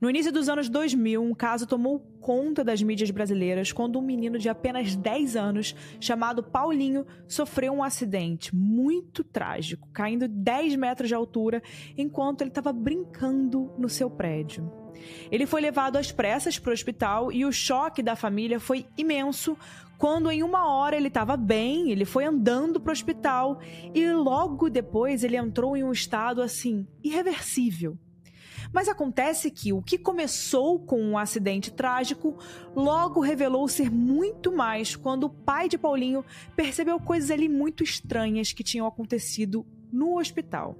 No 0.00 0.10
início 0.10 0.32
dos 0.32 0.48
anos 0.48 0.68
2000, 0.68 1.22
um 1.22 1.34
caso 1.34 1.66
tomou 1.66 2.00
conta 2.20 2.64
das 2.64 2.82
mídias 2.82 3.10
brasileiras 3.10 3.72
quando 3.72 3.98
um 3.98 4.02
menino 4.02 4.38
de 4.38 4.48
apenas 4.48 4.94
10 4.96 5.36
anos, 5.36 5.74
chamado 6.00 6.42
Paulinho, 6.42 7.06
sofreu 7.26 7.72
um 7.72 7.82
acidente 7.82 8.54
muito 8.54 9.22
trágico, 9.22 9.88
caindo 9.92 10.28
10 10.28 10.76
metros 10.76 11.08
de 11.08 11.14
altura 11.14 11.62
enquanto 11.96 12.42
ele 12.42 12.50
estava 12.50 12.72
brincando 12.72 13.72
no 13.78 13.88
seu 13.88 14.10
prédio. 14.10 14.70
Ele 15.30 15.46
foi 15.46 15.60
levado 15.60 15.96
às 15.96 16.10
pressas 16.12 16.58
para 16.58 16.70
o 16.70 16.72
hospital 16.72 17.32
e 17.32 17.44
o 17.44 17.52
choque 17.52 18.02
da 18.02 18.16
família 18.16 18.60
foi 18.60 18.86
imenso 18.96 19.56
quando 19.98 20.30
em 20.30 20.42
uma 20.42 20.70
hora 20.70 20.96
ele 20.96 21.08
estava 21.08 21.36
bem, 21.36 21.90
ele 21.90 22.04
foi 22.04 22.24
andando 22.24 22.80
para 22.80 22.90
o 22.90 22.92
hospital 22.92 23.60
e 23.94 24.10
logo 24.12 24.68
depois 24.68 25.22
ele 25.22 25.36
entrou 25.36 25.76
em 25.76 25.84
um 25.84 25.92
estado 25.92 26.42
assim 26.42 26.86
irreversível. 27.02 27.98
Mas 28.74 28.88
acontece 28.88 29.52
que 29.52 29.72
o 29.72 29.80
que 29.80 29.96
começou 29.96 30.80
com 30.80 31.00
um 31.00 31.16
acidente 31.16 31.70
trágico 31.70 32.36
logo 32.74 33.20
revelou 33.20 33.68
ser 33.68 33.88
muito 33.88 34.50
mais 34.50 34.96
quando 34.96 35.24
o 35.24 35.30
pai 35.30 35.68
de 35.68 35.78
Paulinho 35.78 36.24
percebeu 36.56 36.98
coisas 36.98 37.30
ali 37.30 37.48
muito 37.48 37.84
estranhas 37.84 38.52
que 38.52 38.64
tinham 38.64 38.84
acontecido 38.84 39.64
no 39.92 40.18
hospital. 40.18 40.76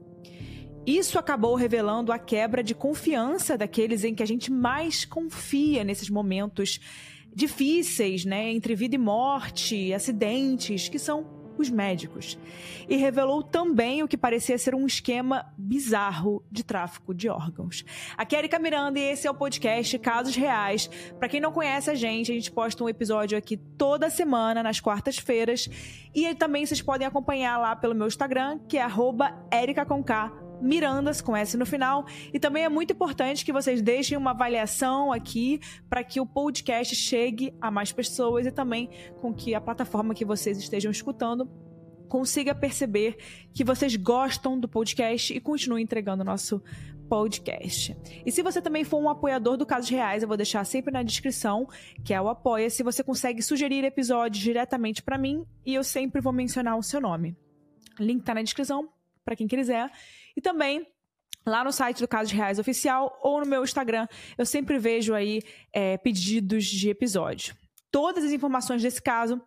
Isso 0.85 1.21
acabou 1.21 1.55
revelando 1.55 2.11
a 2.11 2.19
quebra 2.19 2.65
de 2.65 2.75
confiança 2.75 3.57
daqueles 3.57 4.03
em 4.03 4.13
que 4.13 4.25
a 4.25 4.27
gente 4.27 4.51
mais 4.51 5.05
confia 5.05 5.85
nesses 5.85 6.11
momentos 6.11 6.81
difíceis, 7.33 8.25
né, 8.25 8.51
entre 8.51 8.75
vida 8.75 8.97
e 8.97 8.99
morte, 8.99 9.95
acidentes, 9.95 10.89
que 10.89 10.99
são 10.99 11.34
os 11.57 11.71
médicos. 11.71 12.39
E 12.89 12.97
revelou 12.97 13.43
também 13.43 14.03
o 14.03 14.09
que 14.09 14.17
parecia 14.17 14.59
ser 14.59 14.75
um 14.75 14.87
esquema 14.87 15.47
bizarro 15.57 16.45
de 16.51 16.63
tráfico 16.63 17.15
de 17.15 17.29
órgãos. 17.29 17.85
Aqui 18.17 18.37
é 18.37 18.41
Erika 18.41 18.59
Miranda 18.59 18.99
e 18.99 19.03
esse 19.03 19.27
é 19.27 19.31
o 19.31 19.35
podcast 19.35 19.99
Casos 19.99 20.37
Reais. 20.37 20.89
Para 21.19 21.29
quem 21.29 21.41
não 21.41 21.53
conhece 21.53 21.91
a 21.91 21.95
gente, 21.95 22.31
a 22.31 22.35
gente 22.35 22.51
posta 22.51 22.83
um 22.85 22.89
episódio 22.89 23.37
aqui 23.37 23.57
toda 23.57 24.11
semana, 24.11 24.63
nas 24.63 24.81
quartas-feiras. 24.81 25.69
E 26.15 26.35
também 26.35 26.65
vocês 26.67 26.83
podem 26.83 27.07
acompanhar 27.07 27.59
lá 27.59 27.75
pelo 27.75 27.95
meu 27.95 28.07
Instagram, 28.07 28.59
que 28.69 28.79
é 28.79 28.87
@erica_com_k 28.87 30.44
Mirandas 30.61 31.21
com 31.21 31.37
S 31.37 31.57
no 31.57 31.67
final. 31.67 32.07
E 32.33 32.39
também 32.39 32.65
é 32.65 32.69
muito 32.69 32.93
importante 32.93 33.45
que 33.45 33.53
vocês 33.53 33.83
deixem 33.83 34.17
uma 34.17 34.31
avaliação 34.31 35.13
aqui 35.13 35.61
para 35.89 36.03
que 36.03 36.21
o 36.21 36.27
podcast 36.27 36.95
chegue 36.95 37.55
a 37.61 37.71
mais 37.71 37.93
pessoas 37.93 38.47
e 38.47 38.53
também 38.53 38.89
com 39.21 39.33
que 39.33 39.55
a 39.55 39.61
plataforma 39.61 40.15
que 40.15 40.25
vocês 40.25 40.59
estejam 40.59 40.91
escutando 40.91 41.49
consiga 42.09 42.55
perceber 42.55 43.17
que 43.53 43.65
vocês 43.65 43.97
gostam 43.97 44.59
do 44.59 44.69
podcast 44.69 45.35
e 45.35 45.41
continue 45.41 45.83
entregando 45.83 46.23
o 46.23 46.25
nosso 46.25 46.63
podcast. 47.09 47.97
E 48.25 48.33
se 48.33 48.43
você 48.43 48.63
também 48.63 48.85
for 48.85 49.01
um 49.01 49.09
apoiador 49.09 49.57
do 49.57 49.67
Casos 49.67 49.91
Reais, 49.91 50.23
eu 50.23 50.29
vou 50.29 50.37
deixar 50.37 50.65
sempre 50.65 50.93
na 50.93 51.03
descrição, 51.03 51.69
que 52.05 52.15
é 52.15 52.21
o 52.21 52.29
Apoia, 52.29 52.71
se 52.71 52.83
você 52.83 53.03
consegue 53.03 53.43
sugerir 53.43 53.85
episódios 53.85 54.43
diretamente 54.43 55.03
para 55.03 55.19
mim 55.19 55.45
e 55.65 55.75
eu 55.75 55.85
sempre 55.85 56.21
vou 56.21 56.33
mencionar 56.33 56.77
o 56.77 56.83
seu 56.83 57.01
nome. 57.01 57.37
Link 57.99 58.23
tá 58.23 58.35
na 58.35 58.43
descrição 58.43 58.89
para 59.25 59.37
quem 59.37 59.47
quiser. 59.47 59.91
E 60.37 60.41
também 60.41 60.87
lá 61.47 61.63
no 61.63 61.73
site 61.73 62.01
do 62.01 62.09
Casos 62.09 62.33
Reais 62.33 62.59
Oficial 62.59 63.19
ou 63.23 63.41
no 63.41 63.47
meu 63.47 63.63
Instagram, 63.63 64.07
eu 64.37 64.47
sempre 64.47 64.79
vejo 64.79 65.15
aí 65.15 65.43
é, 65.73 65.97
pedidos 65.99 66.65
de 66.65 66.89
episódio. 66.89 67.55
Todas 67.91 68.25
as 68.25 68.33
informações 68.33 68.83
desse 68.83 69.01
caso 69.01 69.41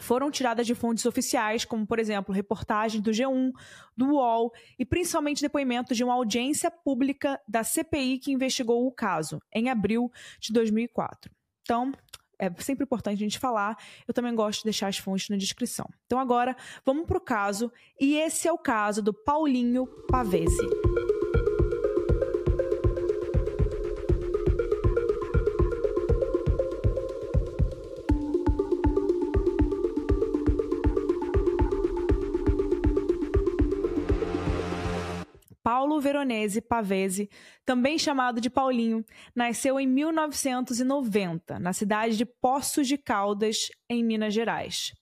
foram 0.00 0.30
tiradas 0.30 0.66
de 0.66 0.74
fontes 0.74 1.04
oficiais, 1.04 1.64
como, 1.64 1.86
por 1.86 1.98
exemplo, 1.98 2.34
reportagens 2.34 3.02
do 3.02 3.10
G1, 3.10 3.52
do 3.96 4.14
UOL 4.14 4.52
e 4.78 4.86
principalmente 4.86 5.42
depoimentos 5.42 5.96
de 5.96 6.04
uma 6.04 6.14
audiência 6.14 6.70
pública 6.70 7.38
da 7.46 7.62
CPI 7.62 8.18
que 8.18 8.32
investigou 8.32 8.86
o 8.86 8.92
caso, 8.92 9.40
em 9.52 9.68
abril 9.68 10.10
de 10.40 10.52
2004. 10.52 11.30
Então, 11.62 11.92
é 12.38 12.50
sempre 12.58 12.84
importante 12.84 13.16
a 13.16 13.24
gente 13.24 13.38
falar. 13.38 13.76
Eu 14.06 14.14
também 14.14 14.34
gosto 14.34 14.60
de 14.60 14.64
deixar 14.64 14.88
as 14.88 14.98
fontes 14.98 15.28
na 15.28 15.36
descrição. 15.36 15.88
Então 16.06 16.18
agora 16.18 16.56
vamos 16.84 17.06
para 17.06 17.18
o 17.18 17.20
caso, 17.20 17.72
e 18.00 18.16
esse 18.16 18.48
é 18.48 18.52
o 18.52 18.58
caso 18.58 19.02
do 19.02 19.12
Paulinho 19.14 19.86
Pavese. 20.08 20.68
Paulo 35.92 36.00
Veronese 36.00 36.62
Pavese, 36.62 37.28
também 37.66 37.98
chamado 37.98 38.40
de 38.40 38.48
Paulinho, 38.48 39.04
nasceu 39.36 39.78
em 39.78 39.86
1990, 39.86 41.58
na 41.58 41.74
cidade 41.74 42.16
de 42.16 42.24
Poços 42.24 42.88
de 42.88 42.96
Caldas, 42.96 43.68
em 43.90 44.02
Minas 44.02 44.32
Gerais. 44.32 44.92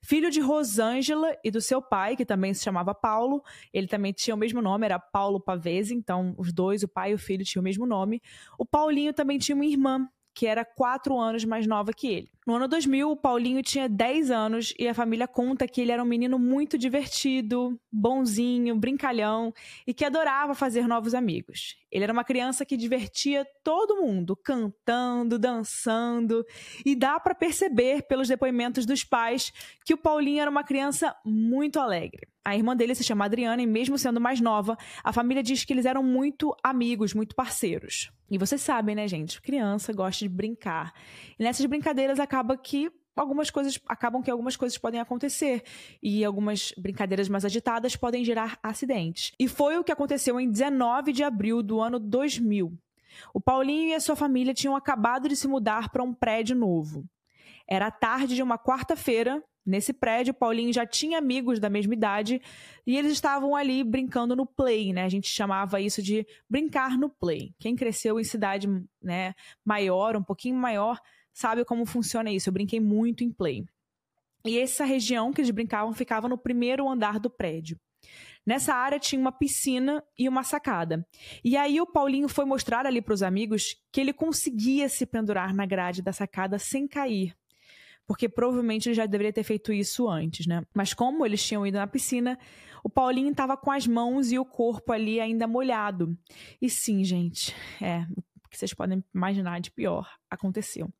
Filho 0.00 0.30
de 0.30 0.38
Rosângela 0.38 1.36
e 1.42 1.50
do 1.50 1.60
seu 1.60 1.82
pai, 1.82 2.14
que 2.14 2.24
também 2.24 2.54
se 2.54 2.62
chamava 2.62 2.94
Paulo, 2.94 3.42
ele 3.72 3.88
também 3.88 4.12
tinha 4.12 4.36
o 4.36 4.38
mesmo 4.38 4.62
nome, 4.62 4.84
era 4.84 5.00
Paulo 5.00 5.40
Pavese, 5.40 5.92
então 5.92 6.32
os 6.38 6.52
dois, 6.52 6.84
o 6.84 6.88
pai 6.88 7.10
e 7.10 7.14
o 7.14 7.18
filho, 7.18 7.44
tinham 7.44 7.60
o 7.60 7.64
mesmo 7.64 7.84
nome. 7.84 8.22
O 8.56 8.64
Paulinho 8.64 9.12
também 9.12 9.38
tinha 9.38 9.56
uma 9.56 9.66
irmã, 9.66 10.06
que 10.32 10.46
era 10.46 10.64
quatro 10.64 11.18
anos 11.18 11.44
mais 11.44 11.66
nova 11.66 11.92
que 11.92 12.06
ele. 12.06 12.30
No 12.46 12.54
ano 12.54 12.68
2000, 12.68 13.10
o 13.10 13.16
Paulinho 13.16 13.60
tinha 13.60 13.88
10 13.88 14.30
anos 14.30 14.72
e 14.78 14.86
a 14.86 14.94
família 14.94 15.26
conta 15.26 15.66
que 15.66 15.80
ele 15.80 15.90
era 15.90 16.00
um 16.00 16.06
menino 16.06 16.38
muito 16.38 16.78
divertido, 16.78 17.76
bonzinho, 17.90 18.76
brincalhão 18.76 19.52
e 19.84 19.92
que 19.92 20.04
adorava 20.04 20.54
fazer 20.54 20.86
novos 20.86 21.12
amigos. 21.12 21.76
Ele 21.90 22.04
era 22.04 22.12
uma 22.12 22.22
criança 22.22 22.64
que 22.64 22.76
divertia 22.76 23.44
todo 23.64 23.96
mundo, 23.96 24.36
cantando, 24.36 25.40
dançando, 25.40 26.46
e 26.84 26.94
dá 26.94 27.18
para 27.18 27.34
perceber 27.34 28.02
pelos 28.02 28.28
depoimentos 28.28 28.86
dos 28.86 29.02
pais 29.02 29.52
que 29.84 29.94
o 29.94 29.98
Paulinho 29.98 30.42
era 30.42 30.50
uma 30.50 30.62
criança 30.62 31.16
muito 31.24 31.80
alegre. 31.80 32.28
A 32.44 32.54
irmã 32.54 32.76
dele 32.76 32.94
se 32.94 33.02
chama 33.02 33.24
Adriana 33.24 33.60
e 33.60 33.66
mesmo 33.66 33.98
sendo 33.98 34.20
mais 34.20 34.40
nova, 34.40 34.76
a 35.02 35.12
família 35.12 35.42
diz 35.42 35.64
que 35.64 35.72
eles 35.72 35.84
eram 35.84 36.00
muito 36.00 36.54
amigos, 36.62 37.12
muito 37.12 37.34
parceiros. 37.34 38.12
E 38.30 38.38
vocês 38.38 38.60
sabem, 38.60 38.94
né, 38.94 39.06
gente? 39.06 39.40
Criança 39.40 39.92
gosta 39.92 40.24
de 40.24 40.28
brincar. 40.28 40.92
E 41.38 41.42
nessas 41.42 41.64
brincadeiras 41.66 42.20
acaba 42.20 42.35
que 42.56 42.90
algumas 43.14 43.50
coisas 43.50 43.80
acabam 43.88 44.22
que 44.22 44.30
algumas 44.30 44.56
coisas 44.56 44.76
podem 44.76 45.00
acontecer 45.00 45.62
e 46.02 46.24
algumas 46.24 46.72
brincadeiras 46.76 47.28
mais 47.28 47.44
agitadas 47.44 47.96
podem 47.96 48.24
gerar 48.24 48.58
acidentes. 48.62 49.32
E 49.38 49.48
foi 49.48 49.78
o 49.78 49.84
que 49.84 49.92
aconteceu 49.92 50.38
em 50.38 50.50
19 50.50 51.12
de 51.12 51.24
abril 51.24 51.62
do 51.62 51.80
ano 51.80 51.98
2000. 51.98 52.72
O 53.32 53.40
Paulinho 53.40 53.88
e 53.88 53.94
a 53.94 54.00
sua 54.00 54.14
família 54.14 54.52
tinham 54.52 54.76
acabado 54.76 55.28
de 55.28 55.36
se 55.36 55.48
mudar 55.48 55.88
para 55.88 56.02
um 56.02 56.12
prédio 56.12 56.54
novo. 56.54 57.04
Era 57.66 57.90
tarde 57.90 58.34
de 58.34 58.42
uma 58.42 58.58
quarta-feira, 58.58 59.42
Nesse 59.66 59.92
prédio, 59.92 60.32
Paulinho 60.32 60.72
já 60.72 60.86
tinha 60.86 61.18
amigos 61.18 61.58
da 61.58 61.68
mesma 61.68 61.92
idade 61.92 62.40
e 62.86 62.96
eles 62.96 63.10
estavam 63.10 63.56
ali 63.56 63.82
brincando 63.82 64.36
no 64.36 64.46
play, 64.46 64.92
né? 64.92 65.02
A 65.02 65.08
gente 65.08 65.28
chamava 65.28 65.80
isso 65.80 66.00
de 66.00 66.24
brincar 66.48 66.96
no 66.96 67.10
play. 67.10 67.52
Quem 67.58 67.74
cresceu 67.74 68.20
em 68.20 68.22
cidade 68.22 68.68
né, 69.02 69.34
maior, 69.64 70.16
um 70.16 70.22
pouquinho 70.22 70.54
maior, 70.54 71.00
sabe 71.36 71.66
como 71.66 71.84
funciona 71.84 72.30
isso. 72.30 72.48
Eu 72.48 72.52
brinquei 72.54 72.80
muito 72.80 73.22
em 73.22 73.30
play. 73.30 73.66
E 74.42 74.58
essa 74.58 74.86
região 74.86 75.32
que 75.32 75.42
eles 75.42 75.50
brincavam 75.50 75.92
ficava 75.92 76.28
no 76.28 76.38
primeiro 76.38 76.88
andar 76.88 77.20
do 77.20 77.28
prédio. 77.28 77.78
Nessa 78.46 78.72
área 78.72 78.98
tinha 78.98 79.20
uma 79.20 79.32
piscina 79.32 80.02
e 80.18 80.28
uma 80.28 80.42
sacada. 80.42 81.06
E 81.44 81.54
aí 81.54 81.78
o 81.78 81.86
Paulinho 81.86 82.28
foi 82.28 82.46
mostrar 82.46 82.86
ali 82.86 83.02
para 83.02 83.12
os 83.12 83.22
amigos 83.22 83.76
que 83.92 84.00
ele 84.00 84.14
conseguia 84.14 84.88
se 84.88 85.04
pendurar 85.04 85.54
na 85.54 85.66
grade 85.66 86.00
da 86.00 86.12
sacada 86.12 86.58
sem 86.58 86.88
cair. 86.88 87.36
Porque 88.06 88.28
provavelmente 88.28 88.88
ele 88.88 88.94
já 88.94 89.04
deveria 89.04 89.32
ter 89.32 89.42
feito 89.42 89.72
isso 89.72 90.08
antes, 90.08 90.46
né? 90.46 90.64
Mas 90.72 90.94
como 90.94 91.26
eles 91.26 91.44
tinham 91.44 91.66
ido 91.66 91.76
na 91.76 91.88
piscina, 91.88 92.38
o 92.82 92.88
Paulinho 92.88 93.30
estava 93.30 93.56
com 93.58 93.70
as 93.70 93.86
mãos 93.86 94.32
e 94.32 94.38
o 94.38 94.44
corpo 94.44 94.92
ali 94.92 95.20
ainda 95.20 95.46
molhado. 95.46 96.16
E 96.62 96.70
sim, 96.70 97.04
gente, 97.04 97.52
é, 97.82 98.06
que 98.56 98.60
vocês 98.60 98.74
podem 98.74 99.04
imaginar 99.14 99.60
de 99.60 99.70
pior 99.70 100.10
aconteceu. 100.30 100.92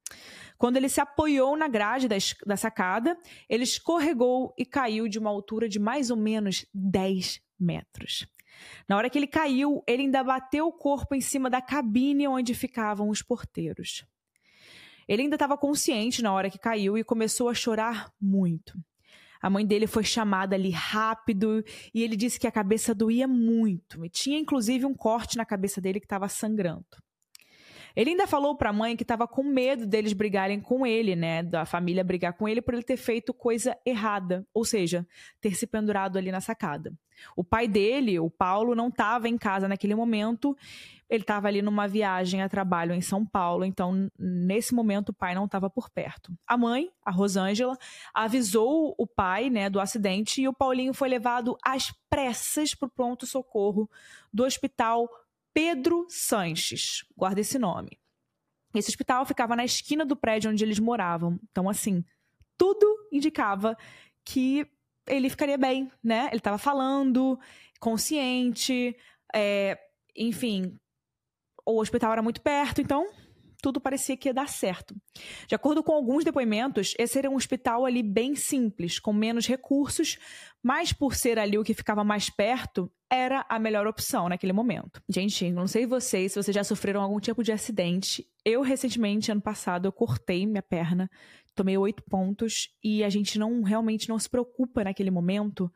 Quando 0.58 0.76
ele 0.76 0.88
se 0.88 1.00
apoiou 1.00 1.56
na 1.56 1.68
grade 1.68 2.06
da, 2.06 2.16
da 2.44 2.56
sacada, 2.56 3.18
ele 3.48 3.64
escorregou 3.64 4.54
e 4.58 4.64
caiu 4.64 5.08
de 5.08 5.18
uma 5.18 5.30
altura 5.30 5.68
de 5.68 5.78
mais 5.78 6.10
ou 6.10 6.16
menos 6.16 6.66
10 6.72 7.40
metros. 7.58 8.26
Na 8.88 8.96
hora 8.96 9.10
que 9.10 9.18
ele 9.18 9.26
caiu, 9.26 9.82
ele 9.86 10.02
ainda 10.02 10.22
bateu 10.22 10.66
o 10.66 10.72
corpo 10.72 11.14
em 11.14 11.20
cima 11.20 11.50
da 11.50 11.60
cabine 11.60 12.28
onde 12.28 12.54
ficavam 12.54 13.08
os 13.08 13.22
porteiros. 13.22 14.04
Ele 15.08 15.22
ainda 15.22 15.36
estava 15.36 15.56
consciente 15.56 16.22
na 16.22 16.32
hora 16.32 16.50
que 16.50 16.58
caiu 16.58 16.98
e 16.98 17.04
começou 17.04 17.48
a 17.48 17.54
chorar 17.54 18.12
muito. 18.20 18.78
A 19.40 19.50
mãe 19.50 19.64
dele 19.64 19.86
foi 19.86 20.02
chamada 20.02 20.56
ali 20.56 20.70
rápido 20.70 21.62
e 21.94 22.02
ele 22.02 22.16
disse 22.16 22.40
que 22.40 22.46
a 22.46 22.52
cabeça 22.52 22.94
doía 22.94 23.28
muito 23.28 24.04
e 24.04 24.08
tinha 24.08 24.38
inclusive 24.38 24.84
um 24.84 24.94
corte 24.94 25.36
na 25.36 25.44
cabeça 25.44 25.80
dele 25.80 26.00
que 26.00 26.06
estava 26.06 26.28
sangrando. 26.28 26.84
Ele 27.96 28.10
ainda 28.10 28.26
falou 28.26 28.54
para 28.54 28.68
a 28.68 28.74
mãe 28.74 28.94
que 28.94 29.02
estava 29.02 29.26
com 29.26 29.42
medo 29.42 29.86
deles 29.86 30.12
brigarem 30.12 30.60
com 30.60 30.86
ele, 30.86 31.16
né? 31.16 31.42
Da 31.42 31.64
família 31.64 32.04
brigar 32.04 32.34
com 32.34 32.46
ele 32.46 32.60
por 32.60 32.74
ele 32.74 32.82
ter 32.82 32.98
feito 32.98 33.32
coisa 33.32 33.74
errada, 33.86 34.46
ou 34.52 34.66
seja, 34.66 35.06
ter 35.40 35.54
se 35.54 35.66
pendurado 35.66 36.18
ali 36.18 36.30
na 36.30 36.42
sacada. 36.42 36.92
O 37.34 37.42
pai 37.42 37.66
dele, 37.66 38.20
o 38.20 38.28
Paulo, 38.28 38.74
não 38.74 38.88
estava 38.88 39.30
em 39.30 39.38
casa 39.38 39.66
naquele 39.66 39.94
momento. 39.94 40.54
Ele 41.08 41.22
estava 41.22 41.48
ali 41.48 41.62
numa 41.62 41.88
viagem 41.88 42.42
a 42.42 42.48
trabalho 42.48 42.92
em 42.92 43.00
São 43.00 43.24
Paulo, 43.24 43.64
então 43.64 44.10
nesse 44.18 44.74
momento 44.74 45.10
o 45.10 45.14
pai 45.14 45.34
não 45.34 45.44
estava 45.46 45.70
por 45.70 45.88
perto. 45.88 46.32
A 46.46 46.58
mãe, 46.58 46.90
a 47.02 47.10
Rosângela, 47.12 47.78
avisou 48.12 48.94
o 48.98 49.06
pai, 49.06 49.48
né, 49.48 49.70
do 49.70 49.80
acidente 49.80 50.42
e 50.42 50.48
o 50.48 50.52
Paulinho 50.52 50.92
foi 50.92 51.08
levado 51.08 51.56
às 51.64 51.92
pressas 52.10 52.74
para 52.74 52.86
o 52.86 52.90
pronto 52.90 53.24
socorro 53.24 53.88
do 54.32 54.44
hospital 54.44 55.08
Pedro 55.56 56.04
Sanches. 56.10 57.02
Guarda 57.16 57.40
esse 57.40 57.58
nome. 57.58 57.98
Esse 58.74 58.90
hospital 58.90 59.24
ficava 59.24 59.56
na 59.56 59.64
esquina 59.64 60.04
do 60.04 60.14
prédio 60.14 60.50
onde 60.50 60.62
eles 60.62 60.78
moravam. 60.78 61.40
Então, 61.50 61.66
assim, 61.66 62.04
tudo 62.58 62.86
indicava 63.10 63.74
que 64.22 64.70
ele 65.06 65.30
ficaria 65.30 65.56
bem, 65.56 65.90
né? 66.04 66.26
Ele 66.26 66.36
estava 66.36 66.58
falando, 66.58 67.40
consciente, 67.80 68.94
é, 69.34 69.78
enfim, 70.14 70.78
o 71.64 71.80
hospital 71.80 72.12
era 72.12 72.22
muito 72.22 72.42
perto, 72.42 72.82
então 72.82 73.10
tudo 73.66 73.80
parecia 73.80 74.16
que 74.16 74.28
ia 74.28 74.32
dar 74.32 74.48
certo. 74.48 74.94
De 75.48 75.54
acordo 75.56 75.82
com 75.82 75.90
alguns 75.90 76.22
depoimentos, 76.22 76.94
esse 76.96 77.18
era 77.18 77.28
um 77.28 77.34
hospital 77.34 77.84
ali 77.84 78.00
bem 78.00 78.36
simples, 78.36 79.00
com 79.00 79.12
menos 79.12 79.44
recursos, 79.44 80.18
mas 80.62 80.92
por 80.92 81.16
ser 81.16 81.36
ali 81.36 81.58
o 81.58 81.64
que 81.64 81.74
ficava 81.74 82.04
mais 82.04 82.30
perto, 82.30 82.88
era 83.10 83.44
a 83.48 83.58
melhor 83.58 83.88
opção 83.88 84.28
naquele 84.28 84.52
momento. 84.52 85.02
Gente, 85.08 85.50
não 85.50 85.66
sei 85.66 85.84
vocês, 85.84 86.30
se 86.30 86.40
vocês 86.40 86.54
já 86.54 86.62
sofreram 86.62 87.02
algum 87.02 87.18
tipo 87.18 87.42
de 87.42 87.50
acidente. 87.50 88.24
Eu, 88.44 88.62
recentemente, 88.62 89.32
ano 89.32 89.40
passado, 89.40 89.86
eu 89.86 89.92
cortei 89.92 90.46
minha 90.46 90.62
perna, 90.62 91.10
tomei 91.52 91.76
oito 91.76 92.04
pontos 92.04 92.68
e 92.84 93.02
a 93.02 93.10
gente 93.10 93.36
não 93.36 93.64
realmente 93.64 94.08
não 94.08 94.16
se 94.16 94.30
preocupa 94.30 94.84
naquele 94.84 95.10
momento 95.10 95.68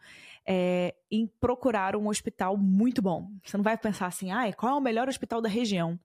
é, 0.52 0.97
em 1.08 1.29
procurar 1.29 1.94
um 1.94 2.08
hospital 2.08 2.56
muito 2.56 3.00
bom. 3.00 3.31
Você 3.44 3.56
não 3.56 3.62
vai 3.62 3.79
pensar 3.79 4.08
assim, 4.08 4.32
ah, 4.32 4.52
qual 4.52 4.75
é 4.75 4.76
o 4.76 4.81
melhor 4.81 5.08
hospital 5.08 5.41
da 5.41 5.49
região? 5.49 5.97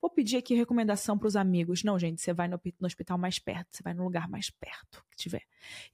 Vou 0.00 0.10
pedir 0.10 0.38
aqui 0.38 0.56
recomendação 0.56 1.16
para 1.16 1.28
os 1.28 1.36
amigos. 1.36 1.84
Não, 1.84 1.96
gente, 1.96 2.20
você 2.20 2.32
vai 2.32 2.48
no, 2.48 2.60
no, 2.80 2.86
hospital 2.86 3.16
mais 3.16 3.38
perto, 3.38 3.68
você 3.70 3.80
vai 3.80 3.94
no 3.94 4.02
lugar 4.02 4.28
mais 4.28 4.50
perto 4.50 5.04
que 5.08 5.16
tiver. 5.16 5.44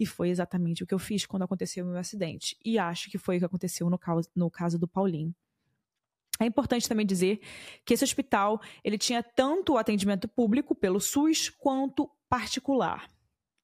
E 0.01 0.07
foi 0.07 0.31
exatamente 0.31 0.83
o 0.83 0.87
que 0.87 0.95
eu 0.95 0.99
fiz 0.99 1.27
quando 1.27 1.43
aconteceu 1.43 1.85
o 1.85 1.89
meu 1.89 1.99
acidente. 1.99 2.57
E 2.65 2.79
acho 2.79 3.11
que 3.11 3.19
foi 3.19 3.37
o 3.37 3.41
que 3.41 3.45
aconteceu 3.45 3.91
no, 3.91 3.99
caso, 3.99 4.27
no 4.35 4.51
caso 4.51 4.79
do 4.79 4.89
Paulinho. 4.89 5.35
É 6.41 6.47
importante 6.47 6.89
também 6.89 7.05
dizer 7.05 7.43
que 7.85 7.93
esse 7.93 8.05
hospital 8.05 8.59
ele 8.83 8.97
tinha 8.97 9.23
tanto 9.23 9.75
o 9.75 9.77
atendimento 9.77 10.27
público 10.27 10.75
pelo 10.75 10.99
SUS 10.99 11.51
quanto 11.51 12.11
particular. 12.27 13.07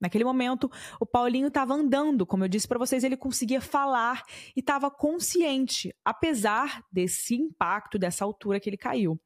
Naquele 0.04 0.22
momento, 0.22 0.70
o 1.00 1.06
Paulinho 1.06 1.48
estava 1.48 1.72
andando, 1.72 2.26
como 2.26 2.44
eu 2.44 2.48
disse 2.48 2.68
para 2.68 2.78
vocês, 2.78 3.02
ele 3.02 3.16
conseguia 3.16 3.58
falar 3.58 4.22
e 4.54 4.60
estava 4.60 4.90
consciente, 4.90 5.94
apesar 6.04 6.84
desse 6.92 7.34
impacto, 7.34 7.98
dessa 7.98 8.22
altura 8.22 8.60
que 8.60 8.68
ele 8.68 8.76
caiu. 8.76 9.18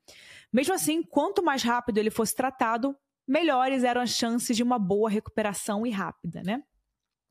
Mesmo 0.53 0.73
assim, 0.73 1.03
quanto 1.03 1.43
mais 1.43 1.65
rápido 1.65 1.99
ele 1.99 2.13
fosse 2.13 2.33
tratado, 2.33 2.95
melhores 3.27 3.83
eram 3.83 4.01
as 4.01 4.11
chances 4.11 4.57
de 4.57 4.63
uma 4.63 4.79
boa 4.79 5.11
recuperação 5.11 5.85
e 5.85 5.91
rápida, 5.91 6.45
né? 6.45 6.63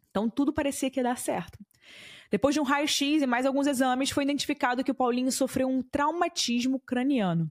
Então 0.09 0.29
tudo 0.29 0.51
parecia 0.51 0.91
que 0.91 0.99
ia 0.99 1.03
dar 1.05 1.17
certo. 1.17 1.57
Depois 2.29 2.53
de 2.53 2.59
um 2.59 2.63
raio-x 2.63 3.21
e 3.21 3.25
mais 3.25 3.45
alguns 3.45 3.65
exames, 3.65 4.09
foi 4.09 4.25
identificado 4.25 4.83
que 4.83 4.91
o 4.91 4.95
Paulinho 4.95 5.31
sofreu 5.31 5.69
um 5.69 5.81
traumatismo 5.81 6.81
craniano 6.81 7.49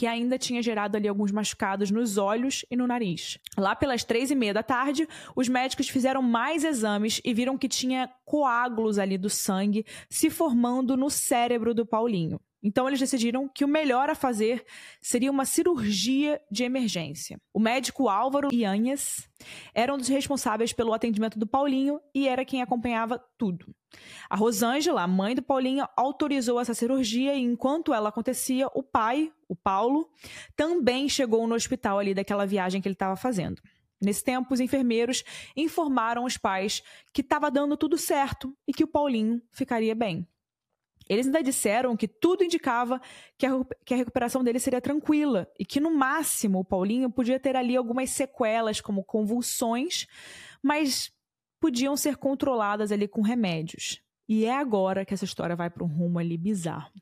que 0.00 0.06
ainda 0.06 0.38
tinha 0.38 0.62
gerado 0.62 0.96
ali 0.96 1.06
alguns 1.06 1.30
machucados 1.30 1.90
nos 1.90 2.16
olhos 2.16 2.64
e 2.70 2.74
no 2.74 2.86
nariz. 2.86 3.36
Lá 3.54 3.76
pelas 3.76 4.02
três 4.02 4.30
e 4.30 4.34
meia 4.34 4.54
da 4.54 4.62
tarde, 4.62 5.06
os 5.36 5.46
médicos 5.46 5.90
fizeram 5.90 6.22
mais 6.22 6.64
exames 6.64 7.20
e 7.22 7.34
viram 7.34 7.58
que 7.58 7.68
tinha 7.68 8.10
coágulos 8.24 8.98
ali 8.98 9.18
do 9.18 9.28
sangue 9.28 9.84
se 10.08 10.30
formando 10.30 10.96
no 10.96 11.10
cérebro 11.10 11.74
do 11.74 11.84
Paulinho. 11.84 12.40
Então 12.62 12.86
eles 12.86 13.00
decidiram 13.00 13.48
que 13.48 13.64
o 13.64 13.68
melhor 13.68 14.10
a 14.10 14.14
fazer 14.14 14.64
seria 15.00 15.30
uma 15.30 15.44
cirurgia 15.44 16.40
de 16.50 16.62
emergência. 16.62 17.40
O 17.54 17.60
médico 17.60 18.08
Álvaro 18.08 18.52
Ianhas 18.52 19.28
era 19.74 19.94
um 19.94 19.96
dos 19.96 20.08
responsáveis 20.08 20.72
pelo 20.72 20.92
atendimento 20.92 21.38
do 21.38 21.46
Paulinho 21.46 22.00
e 22.14 22.28
era 22.28 22.44
quem 22.44 22.60
acompanhava 22.60 23.18
tudo. 23.38 23.74
A 24.28 24.36
Rosângela, 24.36 25.02
a 25.02 25.08
mãe 25.08 25.34
do 25.34 25.42
Paulinho, 25.42 25.86
autorizou 25.96 26.60
essa 26.60 26.74
cirurgia 26.74 27.34
e 27.34 27.40
enquanto 27.40 27.94
ela 27.94 28.10
acontecia, 28.10 28.68
o 28.74 28.82
pai, 28.82 29.32
o 29.48 29.56
Paulo, 29.56 30.08
também 30.54 31.08
chegou 31.08 31.46
no 31.46 31.54
hospital 31.54 31.98
ali 31.98 32.14
daquela 32.14 32.46
viagem 32.46 32.80
que 32.80 32.86
ele 32.86 32.94
estava 32.94 33.16
fazendo. 33.16 33.60
Nesse 34.00 34.24
tempo, 34.24 34.54
os 34.54 34.60
enfermeiros 34.60 35.24
informaram 35.56 36.24
os 36.24 36.36
pais 36.36 36.82
que 37.12 37.20
estava 37.20 37.50
dando 37.50 37.76
tudo 37.76 37.98
certo 37.98 38.56
e 38.66 38.72
que 38.72 38.84
o 38.84 38.88
Paulinho 38.88 39.42
ficaria 39.52 39.94
bem. 39.94 40.26
Eles 41.10 41.26
ainda 41.26 41.42
disseram 41.42 41.96
que 41.96 42.06
tudo 42.06 42.44
indicava 42.44 43.00
que 43.36 43.44
a, 43.44 43.50
que 43.84 43.92
a 43.92 43.96
recuperação 43.96 44.44
dele 44.44 44.60
seria 44.60 44.80
tranquila 44.80 45.50
e 45.58 45.64
que, 45.64 45.80
no 45.80 45.92
máximo, 45.92 46.60
o 46.60 46.64
Paulinho 46.64 47.10
podia 47.10 47.40
ter 47.40 47.56
ali 47.56 47.76
algumas 47.76 48.10
sequelas, 48.10 48.80
como 48.80 49.02
convulsões, 49.02 50.06
mas 50.62 51.10
podiam 51.60 51.96
ser 51.96 52.16
controladas 52.16 52.92
ali 52.92 53.08
com 53.08 53.22
remédios. 53.22 54.00
E 54.28 54.44
é 54.44 54.56
agora 54.56 55.04
que 55.04 55.12
essa 55.12 55.24
história 55.24 55.56
vai 55.56 55.68
para 55.68 55.82
um 55.82 55.88
rumo 55.88 56.20
ali 56.20 56.38
bizarro. 56.38 56.92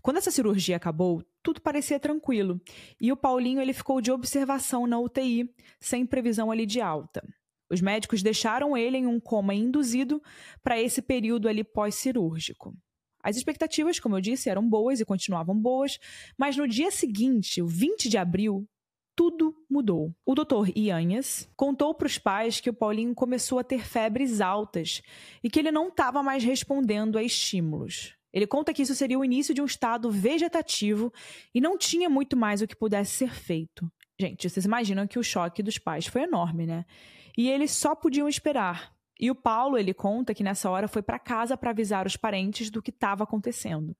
Quando 0.00 0.18
essa 0.18 0.30
cirurgia 0.30 0.76
acabou, 0.76 1.24
tudo 1.42 1.60
parecia 1.60 1.98
tranquilo. 1.98 2.60
E 3.00 3.10
o 3.10 3.16
Paulinho 3.16 3.60
ele 3.60 3.72
ficou 3.72 4.00
de 4.00 4.12
observação 4.12 4.86
na 4.86 5.00
UTI, 5.00 5.52
sem 5.80 6.06
previsão 6.06 6.52
ali 6.52 6.64
de 6.64 6.80
alta. 6.80 7.26
Os 7.68 7.80
médicos 7.80 8.22
deixaram 8.22 8.76
ele 8.76 8.98
em 8.98 9.06
um 9.08 9.18
coma 9.18 9.52
induzido 9.52 10.22
para 10.62 10.80
esse 10.80 11.02
período 11.02 11.48
ali 11.48 11.64
pós-cirúrgico. 11.64 12.72
As 13.22 13.36
expectativas, 13.36 13.98
como 13.98 14.16
eu 14.16 14.20
disse, 14.20 14.48
eram 14.48 14.68
boas 14.68 15.00
e 15.00 15.04
continuavam 15.04 15.58
boas, 15.58 15.98
mas 16.36 16.56
no 16.56 16.68
dia 16.68 16.90
seguinte, 16.90 17.60
o 17.60 17.66
20 17.66 18.08
de 18.08 18.16
abril, 18.16 18.66
tudo 19.18 19.52
mudou. 19.68 20.14
O 20.24 20.32
doutor 20.32 20.68
Ianhas 20.76 21.50
contou 21.56 21.92
para 21.92 22.06
os 22.06 22.18
pais 22.18 22.60
que 22.60 22.70
o 22.70 22.72
Paulinho 22.72 23.14
começou 23.16 23.58
a 23.58 23.64
ter 23.64 23.84
febres 23.84 24.40
altas 24.40 25.02
e 25.42 25.50
que 25.50 25.58
ele 25.58 25.72
não 25.72 25.88
estava 25.88 26.22
mais 26.22 26.44
respondendo 26.44 27.18
a 27.18 27.22
estímulos. 27.22 28.14
Ele 28.32 28.46
conta 28.46 28.72
que 28.72 28.82
isso 28.82 28.94
seria 28.94 29.18
o 29.18 29.24
início 29.24 29.52
de 29.52 29.60
um 29.60 29.64
estado 29.64 30.08
vegetativo 30.10 31.12
e 31.52 31.60
não 31.60 31.76
tinha 31.76 32.08
muito 32.08 32.36
mais 32.36 32.62
o 32.62 32.66
que 32.68 32.76
pudesse 32.76 33.12
ser 33.12 33.34
feito. 33.34 33.90
Gente, 34.20 34.48
vocês 34.48 34.64
imaginam 34.64 35.06
que 35.06 35.18
o 35.18 35.22
choque 35.24 35.62
dos 35.62 35.78
pais 35.78 36.06
foi 36.06 36.22
enorme, 36.22 36.66
né? 36.66 36.84
E 37.36 37.48
eles 37.48 37.72
só 37.72 37.96
podiam 37.96 38.28
esperar. 38.28 38.92
E 39.18 39.30
o 39.30 39.34
Paulo, 39.34 39.76
ele 39.76 39.92
conta 39.92 40.34
que 40.34 40.44
nessa 40.44 40.70
hora 40.70 40.86
foi 40.86 41.02
para 41.02 41.18
casa 41.18 41.56
para 41.56 41.70
avisar 41.70 42.06
os 42.06 42.16
parentes 42.16 42.70
do 42.70 42.80
que 42.80 42.90
estava 42.90 43.24
acontecendo. 43.24 43.96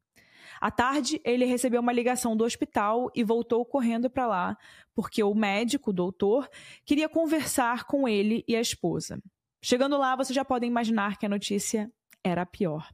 À 0.61 0.71
tarde, 0.71 1.21
ele 1.25 1.45
recebeu 1.45 1.81
uma 1.81 1.93
ligação 1.93 2.37
do 2.37 2.45
hospital 2.45 3.11
e 3.15 3.23
voltou 3.23 3.65
correndo 3.65 4.09
para 4.09 4.27
lá, 4.27 4.59
porque 4.95 5.23
o 5.23 5.35
médico, 5.35 5.91
o 5.91 5.93
doutor, 5.93 6.49
queria 6.85 7.09
conversar 7.09 7.85
com 7.85 8.09
ele 8.09 8.45
e 8.47 8.57
a 8.57 8.61
esposa. 8.61 9.21
Chegando 9.63 9.99
lá, 9.99 10.17
vocês 10.17 10.35
já 10.35 10.45
podem 10.45 10.69
imaginar 10.69 11.17
que 11.19 11.27
a 11.27 11.29
notícia 11.29 11.91
era 12.25 12.47
pior. 12.47 12.89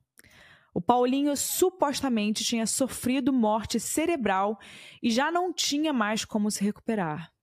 O 0.72 0.80
Paulinho 0.80 1.36
supostamente 1.36 2.42
tinha 2.42 2.66
sofrido 2.66 3.32
morte 3.32 3.78
cerebral 3.78 4.58
e 5.02 5.10
já 5.10 5.30
não 5.30 5.52
tinha 5.52 5.92
mais 5.92 6.24
como 6.24 6.50
se 6.50 6.64
recuperar. 6.64 7.33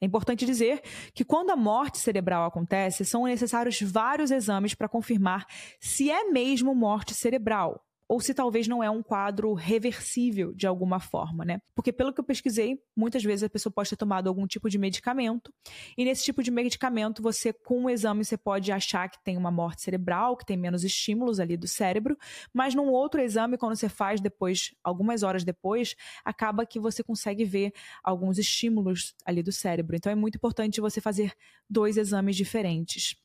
É 0.00 0.04
importante 0.04 0.44
dizer 0.44 0.82
que 1.14 1.24
quando 1.24 1.50
a 1.50 1.56
morte 1.56 1.98
cerebral 1.98 2.44
acontece, 2.44 3.04
são 3.04 3.24
necessários 3.24 3.80
vários 3.80 4.30
exames 4.30 4.74
para 4.74 4.88
confirmar 4.88 5.46
se 5.80 6.10
é 6.10 6.24
mesmo 6.24 6.74
morte 6.74 7.14
cerebral 7.14 7.85
ou 8.08 8.20
se 8.20 8.32
talvez 8.32 8.68
não 8.68 8.82
é 8.82 8.88
um 8.88 9.02
quadro 9.02 9.52
reversível 9.52 10.54
de 10.54 10.66
alguma 10.66 11.00
forma, 11.00 11.44
né? 11.44 11.60
Porque 11.74 11.92
pelo 11.92 12.12
que 12.12 12.20
eu 12.20 12.24
pesquisei, 12.24 12.80
muitas 12.96 13.24
vezes 13.24 13.42
a 13.42 13.50
pessoa 13.50 13.72
pode 13.72 13.90
ter 13.90 13.96
tomado 13.96 14.28
algum 14.28 14.46
tipo 14.46 14.70
de 14.70 14.78
medicamento, 14.78 15.52
e 15.96 16.04
nesse 16.04 16.24
tipo 16.24 16.42
de 16.42 16.50
medicamento, 16.50 17.22
você 17.22 17.52
com 17.52 17.84
o 17.84 17.90
exame 17.90 18.24
você 18.24 18.36
pode 18.36 18.70
achar 18.70 19.08
que 19.08 19.22
tem 19.24 19.36
uma 19.36 19.50
morte 19.50 19.82
cerebral, 19.82 20.36
que 20.36 20.46
tem 20.46 20.56
menos 20.56 20.84
estímulos 20.84 21.40
ali 21.40 21.56
do 21.56 21.66
cérebro, 21.66 22.16
mas 22.52 22.74
num 22.74 22.88
outro 22.88 23.20
exame 23.20 23.58
quando 23.58 23.74
você 23.76 23.88
faz 23.88 24.20
depois, 24.20 24.74
algumas 24.84 25.22
horas 25.22 25.44
depois, 25.44 25.96
acaba 26.24 26.64
que 26.64 26.78
você 26.78 27.02
consegue 27.02 27.44
ver 27.44 27.72
alguns 28.04 28.38
estímulos 28.38 29.14
ali 29.24 29.42
do 29.42 29.52
cérebro. 29.52 29.96
Então 29.96 30.10
é 30.12 30.14
muito 30.14 30.36
importante 30.36 30.80
você 30.80 31.00
fazer 31.00 31.32
dois 31.68 31.96
exames 31.96 32.36
diferentes. 32.36 33.16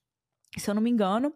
Se 0.58 0.70
eu 0.70 0.74
não 0.74 0.82
me 0.82 0.90
engano, 0.90 1.34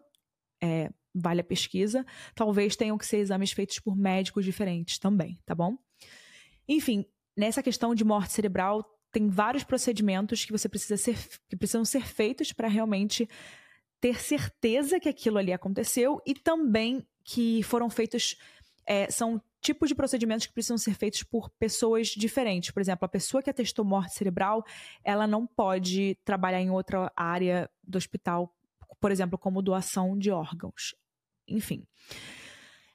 é, 0.62 0.90
vale 1.16 1.40
a 1.40 1.44
pesquisa. 1.44 2.04
Talvez 2.34 2.76
tenham 2.76 2.98
que 2.98 3.06
ser 3.06 3.18
exames 3.18 3.52
feitos 3.52 3.78
por 3.78 3.96
médicos 3.96 4.44
diferentes 4.44 4.98
também, 4.98 5.38
tá 5.44 5.54
bom? 5.54 5.76
Enfim, 6.68 7.04
nessa 7.36 7.62
questão 7.62 7.94
de 7.94 8.04
morte 8.04 8.32
cerebral, 8.32 8.84
tem 9.12 9.28
vários 9.28 9.64
procedimentos 9.64 10.44
que 10.44 10.52
você 10.52 10.68
precisa 10.68 10.96
ser 10.96 11.16
que 11.48 11.56
precisam 11.56 11.84
ser 11.84 12.06
feitos 12.06 12.52
para 12.52 12.68
realmente 12.68 13.28
ter 14.00 14.20
certeza 14.20 15.00
que 15.00 15.08
aquilo 15.08 15.38
ali 15.38 15.52
aconteceu 15.52 16.20
e 16.26 16.34
também 16.34 17.06
que 17.24 17.62
foram 17.62 17.88
feitos 17.88 18.36
é, 18.86 19.10
são 19.10 19.42
tipos 19.60 19.88
de 19.88 19.94
procedimentos 19.94 20.46
que 20.46 20.52
precisam 20.52 20.78
ser 20.78 20.94
feitos 20.94 21.22
por 21.24 21.50
pessoas 21.50 22.08
diferentes. 22.08 22.70
Por 22.70 22.80
exemplo, 22.80 23.04
a 23.04 23.08
pessoa 23.08 23.42
que 23.42 23.50
atestou 23.50 23.84
morte 23.84 24.14
cerebral, 24.14 24.64
ela 25.02 25.26
não 25.26 25.44
pode 25.46 26.16
trabalhar 26.24 26.60
em 26.60 26.70
outra 26.70 27.10
área 27.16 27.68
do 27.82 27.98
hospital, 27.98 28.54
por 29.00 29.10
exemplo, 29.10 29.36
como 29.36 29.60
doação 29.60 30.16
de 30.16 30.30
órgãos. 30.30 30.94
Enfim. 31.48 31.86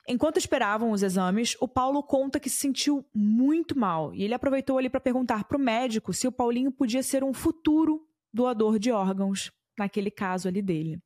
Enquanto 0.07 0.37
esperavam 0.37 0.91
os 0.91 1.03
exames, 1.03 1.55
o 1.59 1.67
Paulo 1.67 2.01
conta 2.03 2.39
que 2.39 2.49
se 2.49 2.57
sentiu 2.57 3.05
muito 3.13 3.77
mal 3.77 4.13
e 4.13 4.23
ele 4.23 4.33
aproveitou 4.33 4.77
ali 4.77 4.89
para 4.89 4.99
perguntar 4.99 5.43
para 5.43 5.57
o 5.57 5.61
médico 5.61 6.13
se 6.13 6.27
o 6.27 6.31
Paulinho 6.31 6.71
podia 6.71 7.03
ser 7.03 7.23
um 7.23 7.33
futuro 7.33 8.05
doador 8.33 8.79
de 8.79 8.91
órgãos, 8.91 9.51
naquele 9.77 10.09
caso 10.09 10.47
ali 10.47 10.61
dele. 10.61 10.99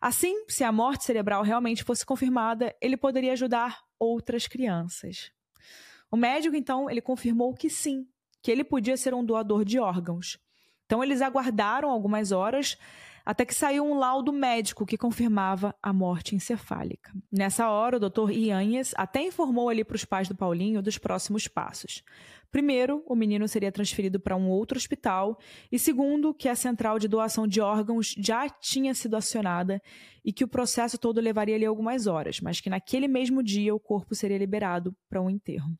Assim, 0.00 0.44
se 0.48 0.64
a 0.64 0.72
morte 0.72 1.04
cerebral 1.04 1.42
realmente 1.42 1.84
fosse 1.84 2.06
confirmada, 2.06 2.74
ele 2.80 2.96
poderia 2.96 3.32
ajudar 3.32 3.82
outras 3.98 4.46
crianças. 4.46 5.30
O 6.10 6.16
médico, 6.16 6.56
então, 6.56 6.88
ele 6.88 7.02
confirmou 7.02 7.52
que 7.54 7.68
sim, 7.68 8.06
que 8.42 8.50
ele 8.50 8.64
podia 8.64 8.96
ser 8.96 9.12
um 9.12 9.24
doador 9.24 9.64
de 9.64 9.78
órgãos. 9.78 10.38
Então, 10.86 11.04
eles 11.04 11.20
aguardaram 11.20 11.90
algumas 11.90 12.32
horas 12.32 12.78
até 13.30 13.44
que 13.44 13.54
saiu 13.54 13.84
um 13.84 13.96
laudo 13.96 14.32
médico 14.32 14.84
que 14.84 14.98
confirmava 14.98 15.72
a 15.80 15.92
morte 15.92 16.34
encefálica. 16.34 17.12
Nessa 17.30 17.70
hora, 17.70 17.96
o 17.96 18.00
Dr. 18.00 18.32
Ianhes 18.32 18.92
até 18.96 19.22
informou 19.22 19.68
ali 19.68 19.84
para 19.84 19.94
os 19.94 20.04
pais 20.04 20.26
do 20.26 20.34
Paulinho 20.34 20.82
dos 20.82 20.98
próximos 20.98 21.46
passos. 21.46 22.02
Primeiro, 22.50 23.04
o 23.06 23.14
menino 23.14 23.46
seria 23.46 23.70
transferido 23.70 24.18
para 24.18 24.34
um 24.34 24.48
outro 24.48 24.76
hospital, 24.76 25.38
e 25.70 25.78
segundo, 25.78 26.34
que 26.34 26.48
a 26.48 26.56
central 26.56 26.98
de 26.98 27.06
doação 27.06 27.46
de 27.46 27.60
órgãos 27.60 28.16
já 28.18 28.48
tinha 28.48 28.92
sido 28.94 29.14
acionada 29.14 29.80
e 30.24 30.32
que 30.32 30.42
o 30.42 30.48
processo 30.48 30.98
todo 30.98 31.20
levaria 31.20 31.54
ali 31.54 31.64
algumas 31.64 32.08
horas, 32.08 32.40
mas 32.40 32.60
que 32.60 32.68
naquele 32.68 33.06
mesmo 33.06 33.44
dia 33.44 33.72
o 33.72 33.78
corpo 33.78 34.12
seria 34.12 34.38
liberado 34.38 34.92
para 35.08 35.22
um 35.22 35.30
enterro. 35.30 35.70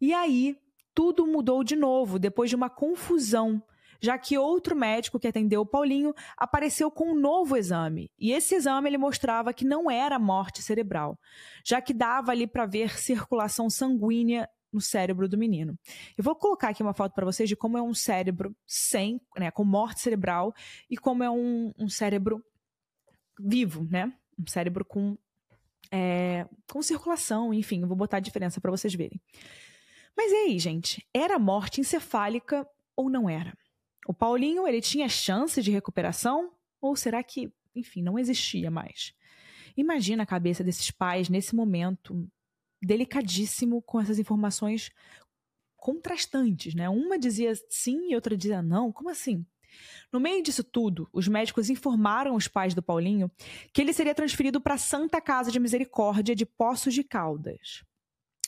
E 0.00 0.12
aí, 0.12 0.56
tudo 0.92 1.28
mudou 1.28 1.62
de 1.62 1.76
novo, 1.76 2.18
depois 2.18 2.50
de 2.50 2.56
uma 2.56 2.68
confusão 2.68 3.62
já 4.00 4.18
que 4.18 4.38
outro 4.38 4.76
médico 4.76 5.18
que 5.18 5.28
atendeu 5.28 5.62
o 5.62 5.66
Paulinho 5.66 6.14
apareceu 6.36 6.90
com 6.90 7.12
um 7.12 7.14
novo 7.14 7.56
exame. 7.56 8.10
E 8.18 8.32
esse 8.32 8.54
exame 8.54 8.88
ele 8.88 8.98
mostrava 8.98 9.52
que 9.52 9.64
não 9.64 9.90
era 9.90 10.18
morte 10.18 10.62
cerebral, 10.62 11.18
já 11.64 11.80
que 11.80 11.94
dava 11.94 12.32
ali 12.32 12.46
para 12.46 12.66
ver 12.66 12.98
circulação 12.98 13.68
sanguínea 13.70 14.48
no 14.72 14.80
cérebro 14.80 15.28
do 15.28 15.38
menino. 15.38 15.78
Eu 16.16 16.22
vou 16.22 16.34
colocar 16.34 16.68
aqui 16.68 16.82
uma 16.82 16.92
foto 16.92 17.14
para 17.14 17.24
vocês 17.24 17.48
de 17.48 17.56
como 17.56 17.78
é 17.78 17.82
um 17.82 17.94
cérebro 17.94 18.54
sem, 18.66 19.20
né, 19.38 19.50
com 19.50 19.64
morte 19.64 20.00
cerebral 20.00 20.54
e 20.90 20.96
como 20.96 21.22
é 21.22 21.30
um, 21.30 21.72
um 21.78 21.88
cérebro 21.88 22.44
vivo, 23.38 23.86
né? 23.90 24.12
Um 24.38 24.46
cérebro 24.46 24.84
com, 24.84 25.16
é, 25.90 26.46
com 26.70 26.82
circulação, 26.82 27.54
enfim, 27.54 27.82
eu 27.82 27.88
vou 27.88 27.96
botar 27.96 28.18
a 28.18 28.20
diferença 28.20 28.60
para 28.60 28.70
vocês 28.70 28.94
verem. 28.94 29.20
Mas 30.16 30.32
e 30.32 30.34
aí, 30.34 30.58
gente? 30.58 31.06
Era 31.12 31.38
morte 31.38 31.80
encefálica 31.80 32.66
ou 32.94 33.10
não 33.10 33.28
era? 33.28 33.56
O 34.06 34.14
Paulinho, 34.14 34.68
ele 34.68 34.80
tinha 34.80 35.08
chance 35.08 35.60
de 35.60 35.70
recuperação? 35.70 36.52
Ou 36.80 36.94
será 36.94 37.22
que, 37.22 37.52
enfim, 37.74 38.02
não 38.02 38.18
existia 38.18 38.70
mais? 38.70 39.12
Imagina 39.76 40.22
a 40.22 40.26
cabeça 40.26 40.62
desses 40.62 40.90
pais 40.90 41.28
nesse 41.28 41.54
momento 41.54 42.28
delicadíssimo 42.80 43.82
com 43.82 44.00
essas 44.00 44.18
informações 44.18 44.90
contrastantes, 45.76 46.74
né? 46.74 46.88
Uma 46.88 47.18
dizia 47.18 47.52
sim 47.68 48.10
e 48.10 48.14
outra 48.14 48.36
dizia 48.36 48.62
não. 48.62 48.92
Como 48.92 49.10
assim? 49.10 49.44
No 50.12 50.20
meio 50.20 50.42
disso 50.42 50.62
tudo, 50.62 51.08
os 51.12 51.26
médicos 51.28 51.68
informaram 51.68 52.34
os 52.34 52.48
pais 52.48 52.74
do 52.74 52.82
Paulinho 52.82 53.30
que 53.72 53.80
ele 53.80 53.92
seria 53.92 54.14
transferido 54.14 54.60
para 54.60 54.74
a 54.74 54.78
Santa 54.78 55.20
Casa 55.20 55.50
de 55.50 55.58
Misericórdia 55.58 56.34
de 56.34 56.46
Poços 56.46 56.94
de 56.94 57.02
Caldas. 57.02 57.84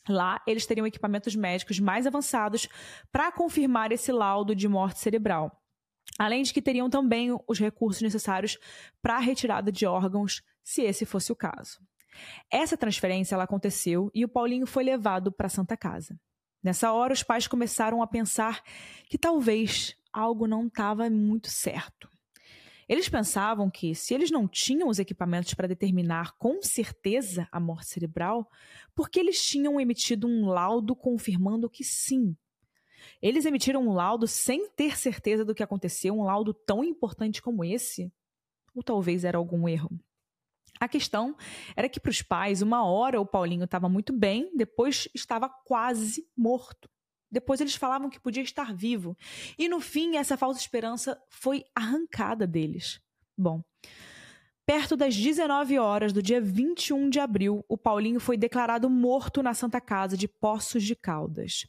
Lá, 0.09 0.43
eles 0.47 0.67
teriam 0.67 0.87
equipamentos 0.87 1.37
médicos 1.37 1.79
mais 1.79 2.07
avançados 2.07 2.69
para 3.13 3.31
confirmar 3.31 3.93
esse 3.93 4.11
laudo 4.11 4.55
de 4.55 4.67
morte 4.67 5.01
cerebral. 5.01 5.63
Além 6.19 6.43
de 6.43 6.53
que 6.53 6.63
teriam 6.63 6.89
também 6.89 7.37
os 7.47 7.59
recursos 7.59 8.03
necessários 8.03 8.59
para 9.03 9.17
a 9.17 9.21
retirada 9.21 9.71
de 9.71 9.87
órgãos, 9.87 10.43
se 10.65 10.83
esse 10.83 11.05
fosse 11.05 11.31
o 11.31 11.37
caso. 11.37 11.79
Essa 12.51 12.77
transferência 12.77 13.35
ela 13.35 13.45
aconteceu 13.45 14.11
e 14.15 14.25
o 14.25 14.29
Paulinho 14.29 14.67
foi 14.67 14.83
levado 14.83 15.31
para 15.31 15.47
a 15.47 15.51
Santa 15.51 15.77
Casa. 15.77 16.19
Nessa 16.63 16.93
hora, 16.93 17.13
os 17.13 17.23
pais 17.23 17.47
começaram 17.47 18.03
a 18.03 18.07
pensar 18.07 18.63
que 19.09 19.17
talvez 19.17 19.97
algo 20.13 20.47
não 20.47 20.67
estava 20.67 21.09
muito 21.09 21.49
certo. 21.49 22.09
Eles 22.89 23.09
pensavam 23.09 23.69
que, 23.71 23.95
se 23.95 24.15
eles 24.15 24.31
não 24.31 24.49
tinham 24.49 24.89
os 24.89 24.99
equipamentos 24.99 25.53
para 25.53 25.69
determinar 25.69 26.37
com 26.39 26.63
certeza 26.63 27.47
a 27.53 27.61
morte 27.61 27.89
cerebral, 27.89 28.51
porque 28.95 29.21
eles 29.21 29.45
tinham 29.45 29.79
emitido 29.79 30.27
um 30.27 30.47
laudo 30.47 30.97
confirmando 30.97 31.69
que 31.69 31.85
sim. 31.85 32.35
Eles 33.21 33.45
emitiram 33.45 33.87
um 33.87 33.93
laudo 33.93 34.27
sem 34.27 34.71
ter 34.71 34.97
certeza 34.97 35.45
do 35.45 35.55
que 35.55 35.63
aconteceu, 35.63 36.15
um 36.15 36.25
laudo 36.25 36.55
tão 36.55 36.83
importante 36.83 37.43
como 37.43 37.65
esse? 37.65 38.13
Ou 38.75 38.83
talvez 38.83 39.25
era 39.25 39.37
algum 39.37 39.69
erro? 39.69 39.91
A 40.81 40.89
questão 40.89 41.37
era 41.77 41.89
que 41.89 41.99
para 41.99 42.11
os 42.11 42.23
pais, 42.23 42.63
uma 42.63 42.85
hora 42.85 43.21
o 43.21 43.27
Paulinho 43.27 43.65
estava 43.65 43.89
muito 43.89 44.13
bem, 44.13 44.51
depois 44.57 45.09
estava 45.15 45.49
quase 45.49 46.27
morto. 46.37 46.89
Depois 47.31 47.61
eles 47.61 47.75
falavam 47.75 48.11
que 48.11 48.21
podia 48.21 48.43
estar 48.43 48.75
vivo. 48.75 49.17
E 49.59 49.69
no 49.69 49.81
fim, 49.81 50.17
essa 50.17 50.37
falsa 50.37 50.61
esperança 50.61 51.21
foi 51.29 51.65
arrancada 51.75 52.47
deles. 52.47 53.01
Bom, 53.37 53.63
perto 54.67 54.97
das 54.97 55.15
19 55.17 55.79
horas 55.79 56.13
do 56.13 56.23
dia 56.23 56.41
21 56.41 57.09
de 57.09 57.21
abril, 57.21 57.65
o 57.69 57.79
Paulinho 57.79 58.21
foi 58.21 58.37
declarado 58.37 58.91
morto 58.91 59.43
na 59.43 59.55
Santa 59.55 59.81
Casa 59.81 60.17
de 60.17 60.27
Poços 60.27 60.83
de 60.83 60.97
Caldas. 60.97 61.67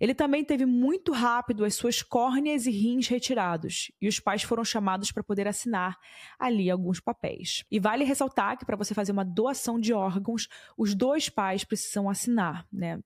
Ele 0.00 0.14
também 0.14 0.44
teve 0.44 0.66
muito 0.66 1.12
rápido 1.12 1.64
as 1.64 1.74
suas 1.74 2.02
córneas 2.02 2.66
e 2.66 2.70
rins 2.70 3.08
retirados, 3.08 3.90
e 4.00 4.08
os 4.08 4.18
pais 4.20 4.42
foram 4.42 4.64
chamados 4.64 5.12
para 5.12 5.22
poder 5.22 5.48
assinar 5.48 5.98
ali 6.38 6.70
alguns 6.70 7.00
papéis. 7.00 7.64
E 7.70 7.78
vale 7.78 8.04
ressaltar 8.04 8.58
que 8.58 8.64
para 8.64 8.76
você 8.76 8.94
fazer 8.94 9.12
uma 9.12 9.24
doação 9.24 9.78
de 9.78 9.92
órgãos, 9.92 10.48
os 10.76 10.94
dois 10.94 11.28
pais 11.28 11.64
precisam 11.64 12.08
assinar, 12.08 12.66
né? 12.72 13.00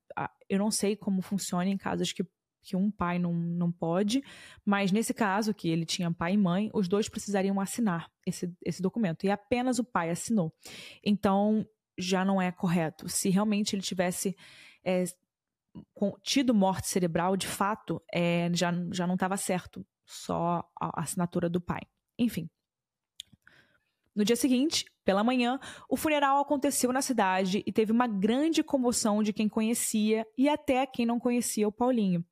Eu 0.49 0.59
não 0.59 0.71
sei 0.71 0.97
como 0.97 1.23
funciona 1.23 1.69
em 1.69 1.77
casos 1.77 2.13
que 2.13 2.25
que 2.67 2.75
um 2.75 2.91
pai 2.91 3.17
não, 3.17 3.33
não 3.33 3.71
pode, 3.71 4.21
mas 4.65 4.91
nesse 4.91 5.15
caso, 5.15 5.55
que 5.55 5.69
ele 5.69 5.87
tinha 5.87 6.13
pai 6.13 6.33
e 6.33 6.37
mãe, 6.37 6.69
os 6.75 6.89
dois 6.89 7.09
precisariam 7.09 7.61
assinar 7.61 8.11
esse, 8.27 8.53
esse 8.65 8.83
documento, 8.83 9.25
e 9.25 9.31
apenas 9.31 9.79
o 9.79 9.85
pai 9.85 10.11
assinou. 10.11 10.53
Então, 11.05 11.65
já 11.97 12.25
não 12.25 12.43
é 12.43 12.51
correto. 12.51 13.09
Se 13.09 13.31
realmente 13.31 13.75
ele 13.75 13.83
tivesse 13.83 14.37
é, 14.85 15.05
tido 16.23 16.55
morte 16.55 16.89
cerebral, 16.89 17.37
de 17.37 17.47
fato, 17.47 18.03
é, 18.13 18.51
já, 18.53 18.73
já 18.93 19.07
não 19.07 19.15
estava 19.15 19.37
certo 19.37 19.87
só 20.05 20.65
a 20.81 21.03
assinatura 21.03 21.49
do 21.49 21.61
pai. 21.61 21.83
Enfim. 22.19 22.49
No 24.15 24.25
dia 24.25 24.37
seguinte, 24.37 24.87
pela 25.05 25.23
manhã, 25.23 25.61
o 25.91 25.97
funeral 25.97 26.41
aconteceu 26.41 26.91
na 26.91 27.03
cidade 27.03 27.63
e 27.67 27.71
teve 27.71 27.93
uma 27.93 28.07
grande 28.07 28.63
comoção 28.63 29.23
de 29.23 29.33
quem 29.33 29.49
conhecia 29.49 30.27
e 30.39 30.49
até 30.49 30.87
quem 30.87 31.05
não 31.05 31.21
conhecia 31.21 31.69
o 31.69 31.73
Paulinho, 31.73 32.25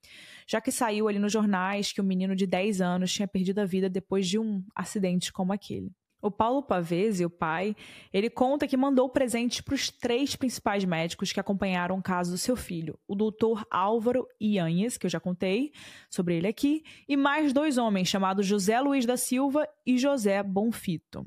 já 0.47 0.61
que 0.61 0.73
saiu 0.73 1.07
ali 1.07 1.19
nos 1.19 1.31
jornais 1.31 1.93
que 1.93 2.01
um 2.01 2.05
menino 2.05 2.35
de 2.35 2.47
10 2.47 2.81
anos 2.81 3.13
tinha 3.13 3.29
perdido 3.29 3.59
a 3.59 3.67
vida 3.67 3.91
depois 3.91 4.27
de 4.27 4.39
um 4.39 4.65
acidente 4.75 5.33
como 5.33 5.53
aquele. 5.53 5.93
O 6.25 6.31
Paulo 6.31 6.63
Pavese, 6.63 7.23
o 7.23 7.29
pai, 7.29 7.77
ele 8.11 8.31
conta 8.31 8.67
que 8.67 8.79
mandou 8.79 9.11
presentes 9.11 9.61
para 9.61 9.75
os 9.75 9.91
três 9.91 10.35
principais 10.35 10.83
médicos 10.83 11.31
que 11.31 11.39
acompanharam 11.39 11.99
o 11.99 12.03
caso 12.03 12.31
do 12.31 12.39
seu 12.39 12.57
filho, 12.57 12.99
o 13.07 13.15
doutor 13.15 13.67
Álvaro 13.71 14.27
Ianhes, 14.41 14.97
que 14.97 15.05
eu 15.05 15.11
já 15.11 15.21
contei 15.21 15.71
sobre 16.09 16.39
ele 16.39 16.47
aqui, 16.49 16.83
e 17.07 17.15
mais 17.15 17.53
dois 17.53 17.77
homens 17.77 18.09
chamados 18.09 18.47
José 18.47 18.81
Luiz 18.81 19.05
da 19.05 19.19
Silva 19.19 19.69
e 19.85 19.99
José 19.99 20.43
Bonfito. 20.43 21.27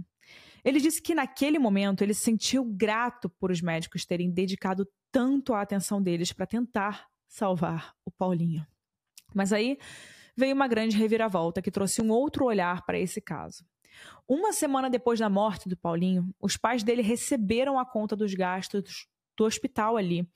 Ele 0.66 0.80
disse 0.80 1.00
que 1.00 1.14
naquele 1.14 1.60
momento 1.60 2.02
ele 2.02 2.16
se 2.16 2.22
sentiu 2.22 2.66
grato 2.66 3.30
por 3.30 3.52
os 3.52 3.62
médicos 3.62 4.04
terem 4.04 4.32
dedicado 4.32 4.88
tanto 5.12 5.54
a 5.54 5.62
atenção 5.62 6.02
deles 6.02 6.34
para 6.34 6.48
tentar 6.48 7.06
salvar 7.28 7.94
o 8.04 8.10
Paulinho. 8.10 8.66
Mas 9.32 9.54
aí 9.54 9.78
veio 10.36 10.56
uma 10.56 10.68
grande 10.68 10.98
reviravolta 10.98 11.62
que 11.62 11.70
trouxe 11.70 12.02
um 12.02 12.10
outro 12.10 12.46
olhar 12.46 12.84
para 12.84 12.98
esse 12.98 13.22
caso. 13.22 13.64
Uma 14.28 14.52
semana 14.52 14.90
depois 14.90 15.20
da 15.20 15.30
morte 15.30 15.70
do 15.70 15.78
Paulinho, 15.78 16.34
os 16.40 16.58
pais 16.58 16.84
dele 16.84 17.02
receberam 17.02 17.80
a 17.80 17.86
conta 17.86 18.16
dos 18.16 18.34
gastos 18.34 19.08
do 19.38 19.46
hospital 19.46 19.96
ali. 19.96 20.28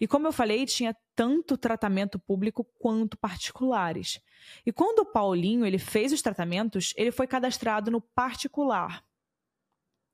E 0.00 0.06
como 0.06 0.26
eu 0.26 0.32
falei, 0.32 0.66
tinha 0.66 0.94
tanto 1.14 1.56
tratamento 1.56 2.18
público 2.18 2.64
quanto 2.78 3.16
particulares. 3.16 4.20
E 4.66 4.72
quando 4.72 5.00
o 5.00 5.06
Paulinho 5.06 5.64
ele 5.64 5.78
fez 5.78 6.12
os 6.12 6.20
tratamentos, 6.20 6.92
ele 6.96 7.12
foi 7.12 7.26
cadastrado 7.26 7.90
no 7.90 8.00
particular. 8.00 9.04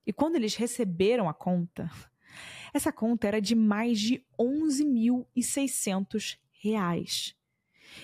E 0.06 0.12
quando 0.12 0.36
eles 0.36 0.54
receberam 0.54 1.28
a 1.28 1.34
conta, 1.34 1.90
essa 2.72 2.92
conta 2.92 3.26
era 3.26 3.40
de 3.40 3.54
mais 3.54 3.98
de 3.98 4.24
11.600 4.38 6.38
reais. 6.60 7.34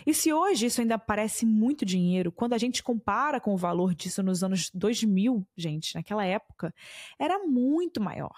E 0.06 0.14
se 0.14 0.32
hoje 0.32 0.66
isso 0.66 0.80
ainda 0.80 0.98
parece 0.98 1.44
muito 1.44 1.84
dinheiro, 1.84 2.32
quando 2.32 2.52
a 2.52 2.58
gente 2.58 2.82
compara 2.82 3.40
com 3.40 3.52
o 3.52 3.56
valor 3.56 3.94
disso 3.94 4.22
nos 4.22 4.42
anos 4.42 4.70
2000, 4.72 5.46
gente, 5.56 5.94
naquela 5.94 6.24
época, 6.24 6.74
era 7.18 7.38
muito 7.40 8.00
maior. 8.00 8.34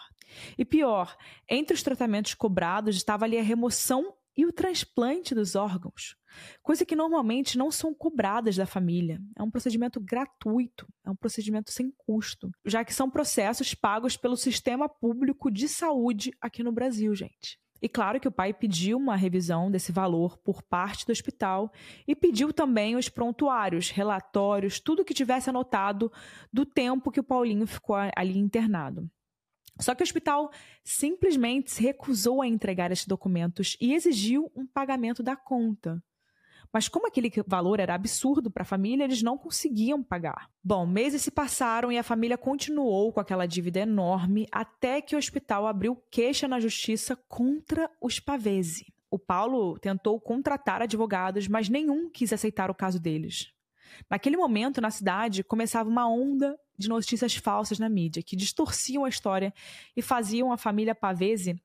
E 0.57 0.65
pior, 0.65 1.17
entre 1.49 1.75
os 1.75 1.83
tratamentos 1.83 2.35
cobrados 2.35 2.97
estava 2.97 3.25
ali 3.25 3.39
a 3.39 3.43
remoção 3.43 4.15
e 4.37 4.47
o 4.47 4.53
transplante 4.53 5.35
dos 5.35 5.55
órgãos, 5.55 6.17
coisa 6.63 6.87
que 6.87 6.97
normalmente 6.97 7.59
não 7.59 7.71
são 7.71 7.93
cobradas 7.93 8.57
da 8.57 8.65
família. 8.65 9.21
É 9.37 9.43
um 9.43 9.51
procedimento 9.51 10.01
gratuito, 10.01 10.89
é 11.05 11.11
um 11.11 11.17
procedimento 11.17 11.71
sem 11.71 11.91
custo, 11.91 12.51
já 12.65 12.85
que 12.85 12.95
são 12.95 13.11
processos 13.11 13.75
pagos 13.75 14.17
pelo 14.17 14.37
sistema 14.37 14.89
público 14.89 15.51
de 15.51 15.69
saúde 15.69 16.33
aqui 16.41 16.63
no 16.63 16.73
Brasil, 16.73 17.15
gente. 17.15 17.61
E 17.83 17.89
claro 17.89 18.21
que 18.21 18.29
o 18.29 18.33
pai 18.33 18.55
pediu 18.55 18.97
uma 18.97 19.17
revisão 19.17 19.69
desse 19.69 19.91
valor 19.91 20.39
por 20.39 20.63
parte 20.63 21.05
do 21.05 21.11
hospital 21.11 21.73
e 22.07 22.15
pediu 22.15 22.53
também 22.53 22.95
os 22.95 23.09
prontuários, 23.09 23.91
relatórios, 23.91 24.79
tudo 24.79 25.05
que 25.05 25.13
tivesse 25.13 25.51
anotado 25.51 26.11
do 26.53 26.65
tempo 26.65 27.11
que 27.11 27.19
o 27.19 27.25
Paulinho 27.25 27.67
ficou 27.67 27.97
ali 28.15 28.39
internado. 28.39 29.11
Só 29.81 29.97
que 29.97 30.03
o 30.03 30.05
hospital 30.05 30.53
simplesmente 30.85 31.73
se 31.73 31.83
recusou 31.83 32.41
a 32.41 32.47
entregar 32.47 32.93
esses 32.93 33.07
documentos 33.07 33.77
e 33.81 33.95
exigiu 33.95 34.53
um 34.55 34.65
pagamento 34.65 35.21
da 35.21 35.35
conta. 35.35 36.01
Mas 36.73 36.89
como 36.89 37.07
aquele 37.07 37.31
valor 37.47 37.79
era 37.81 37.95
absurdo 37.95 38.51
para 38.51 38.63
a 38.63 38.67
família, 38.67 39.05
eles 39.05 39.23
não 39.23 39.37
conseguiam 39.37 40.03
pagar. 40.03 40.49
Bom, 40.65 40.87
meses 40.87 41.23
se 41.23 41.31
passaram 41.31 41.93
e 41.93 41.99
a 41.99 42.03
família 42.03 42.39
continuou 42.39 43.13
com 43.13 43.21
aquela 43.21 43.47
dívida 43.47 43.81
enorme 43.81 44.47
até 44.51 45.03
que 45.03 45.15
o 45.15 45.19
hospital 45.19 45.67
abriu 45.67 45.97
queixa 46.11 46.49
na 46.49 46.59
justiça 46.59 47.15
contra 47.29 47.91
os 48.01 48.19
Pavese. 48.19 48.87
O 49.11 49.19
Paulo 49.19 49.79
tentou 49.79 50.19
contratar 50.19 50.81
advogados, 50.81 51.47
mas 51.47 51.69
nenhum 51.69 52.09
quis 52.09 52.33
aceitar 52.33 52.71
o 52.71 52.75
caso 52.75 52.99
deles. 52.99 53.53
Naquele 54.09 54.39
momento, 54.39 54.81
na 54.81 54.91
cidade, 54.91 55.45
começava 55.45 55.91
uma 55.91 56.09
onda 56.09 56.59
de 56.79 56.89
notícias 56.89 57.37
falsas 57.37 57.79
na 57.79 57.91
mídia 57.91 58.23
que 58.23 58.35
distorciam 58.35 59.05
a 59.05 59.09
história 59.11 59.53
e 59.95 60.01
faziam 60.01 60.51
a 60.51 60.57
família 60.57 60.95
Pavese 60.95 61.61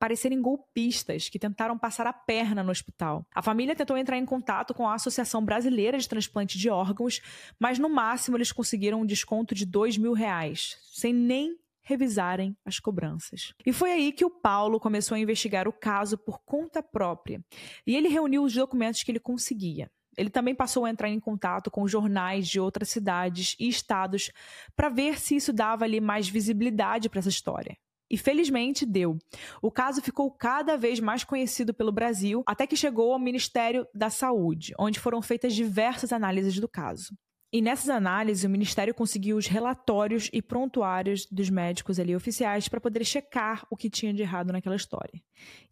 parecerem 0.00 0.40
golpistas 0.40 1.28
que 1.28 1.38
tentaram 1.38 1.78
passar 1.78 2.06
a 2.06 2.12
perna 2.12 2.64
no 2.64 2.70
hospital. 2.70 3.26
A 3.34 3.42
família 3.42 3.76
tentou 3.76 3.98
entrar 3.98 4.16
em 4.16 4.24
contato 4.24 4.72
com 4.72 4.88
a 4.88 4.94
Associação 4.94 5.44
Brasileira 5.44 5.98
de 5.98 6.08
Transplante 6.08 6.58
de 6.58 6.70
Órgãos, 6.70 7.20
mas 7.58 7.78
no 7.78 7.90
máximo 7.90 8.38
eles 8.38 8.50
conseguiram 8.50 9.02
um 9.02 9.06
desconto 9.06 9.54
de 9.54 9.66
dois 9.66 9.98
mil 9.98 10.14
reais, 10.14 10.78
sem 10.90 11.12
nem 11.12 11.54
revisarem 11.82 12.56
as 12.64 12.80
cobranças. 12.80 13.52
E 13.66 13.72
foi 13.72 13.92
aí 13.92 14.12
que 14.12 14.24
o 14.24 14.30
Paulo 14.30 14.80
começou 14.80 15.16
a 15.16 15.18
investigar 15.18 15.68
o 15.68 15.72
caso 15.72 16.16
por 16.16 16.40
conta 16.46 16.82
própria. 16.82 17.44
E 17.86 17.94
ele 17.94 18.08
reuniu 18.08 18.42
os 18.42 18.54
documentos 18.54 19.02
que 19.02 19.10
ele 19.10 19.20
conseguia. 19.20 19.90
Ele 20.16 20.30
também 20.30 20.54
passou 20.54 20.86
a 20.86 20.90
entrar 20.90 21.08
em 21.08 21.20
contato 21.20 21.70
com 21.70 21.86
jornais 21.86 22.48
de 22.48 22.58
outras 22.58 22.88
cidades 22.88 23.54
e 23.58 23.68
estados 23.68 24.30
para 24.74 24.88
ver 24.88 25.20
se 25.20 25.36
isso 25.36 25.52
dava 25.52 25.84
ali 25.84 26.00
mais 26.00 26.28
visibilidade 26.28 27.08
para 27.10 27.18
essa 27.18 27.28
história. 27.28 27.76
E 28.10 28.18
felizmente 28.18 28.84
deu. 28.84 29.16
O 29.62 29.70
caso 29.70 30.02
ficou 30.02 30.30
cada 30.30 30.76
vez 30.76 30.98
mais 30.98 31.22
conhecido 31.22 31.72
pelo 31.72 31.92
Brasil, 31.92 32.42
até 32.46 32.66
que 32.66 32.76
chegou 32.76 33.12
ao 33.12 33.18
Ministério 33.18 33.86
da 33.94 34.10
Saúde, 34.10 34.74
onde 34.78 34.98
foram 34.98 35.22
feitas 35.22 35.54
diversas 35.54 36.12
análises 36.12 36.58
do 36.58 36.68
caso. 36.68 37.14
E 37.52 37.60
nessas 37.60 37.88
análises, 37.88 38.44
o 38.44 38.48
Ministério 38.48 38.94
conseguiu 38.94 39.36
os 39.36 39.48
relatórios 39.48 40.30
e 40.32 40.40
prontuários 40.40 41.26
dos 41.26 41.50
médicos 41.50 41.98
ali 41.98 42.14
oficiais 42.14 42.68
para 42.68 42.80
poder 42.80 43.04
checar 43.04 43.66
o 43.68 43.76
que 43.76 43.90
tinha 43.90 44.14
de 44.14 44.22
errado 44.22 44.52
naquela 44.52 44.76
história. 44.76 45.20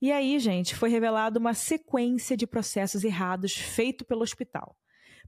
E 0.03 0.11
aí, 0.11 0.41
gente, 0.41 0.75
foi 0.75 0.91
revelada 0.91 1.39
uma 1.39 1.55
sequência 1.55 2.37
de 2.37 2.49
processos 2.49 3.05
errados 3.05 3.57
feito 3.57 4.05
pelo 4.05 4.23
hospital. 4.23 4.77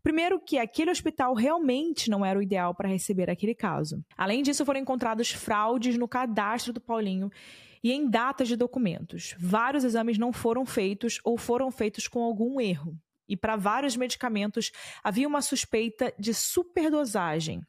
Primeiro, 0.03 0.41
que 0.41 0.59
aquele 0.59 0.91
hospital 0.91 1.35
realmente 1.35 2.09
não 2.11 2.25
era 2.25 2.39
o 2.39 2.43
ideal 2.43 2.75
para 2.75 2.89
receber 2.89 3.29
aquele 3.29 3.55
caso. 3.55 4.03
Além 4.17 4.43
disso, 4.43 4.65
foram 4.65 4.81
encontrados 4.81 5.31
fraudes 5.31 5.97
no 5.97 6.09
cadastro 6.09 6.73
do 6.73 6.81
Paulinho 6.81 7.31
e 7.83 7.93
em 7.93 8.09
datas 8.09 8.49
de 8.49 8.57
documentos. 8.57 9.35
Vários 9.39 9.85
exames 9.85 10.19
não 10.19 10.33
foram 10.33 10.65
feitos 10.65 11.21
ou 11.25 11.37
foram 11.37 11.71
feitos 11.71 12.07
com 12.09 12.23
algum 12.23 12.61
erro. 12.61 12.97
E 13.29 13.37
para 13.37 13.57
vários 13.57 13.97
medicamentos 13.97 14.73
havia 15.05 15.29
uma 15.29 15.41
suspeita 15.41 16.13
de 16.19 16.35
superdosagem. 16.35 17.63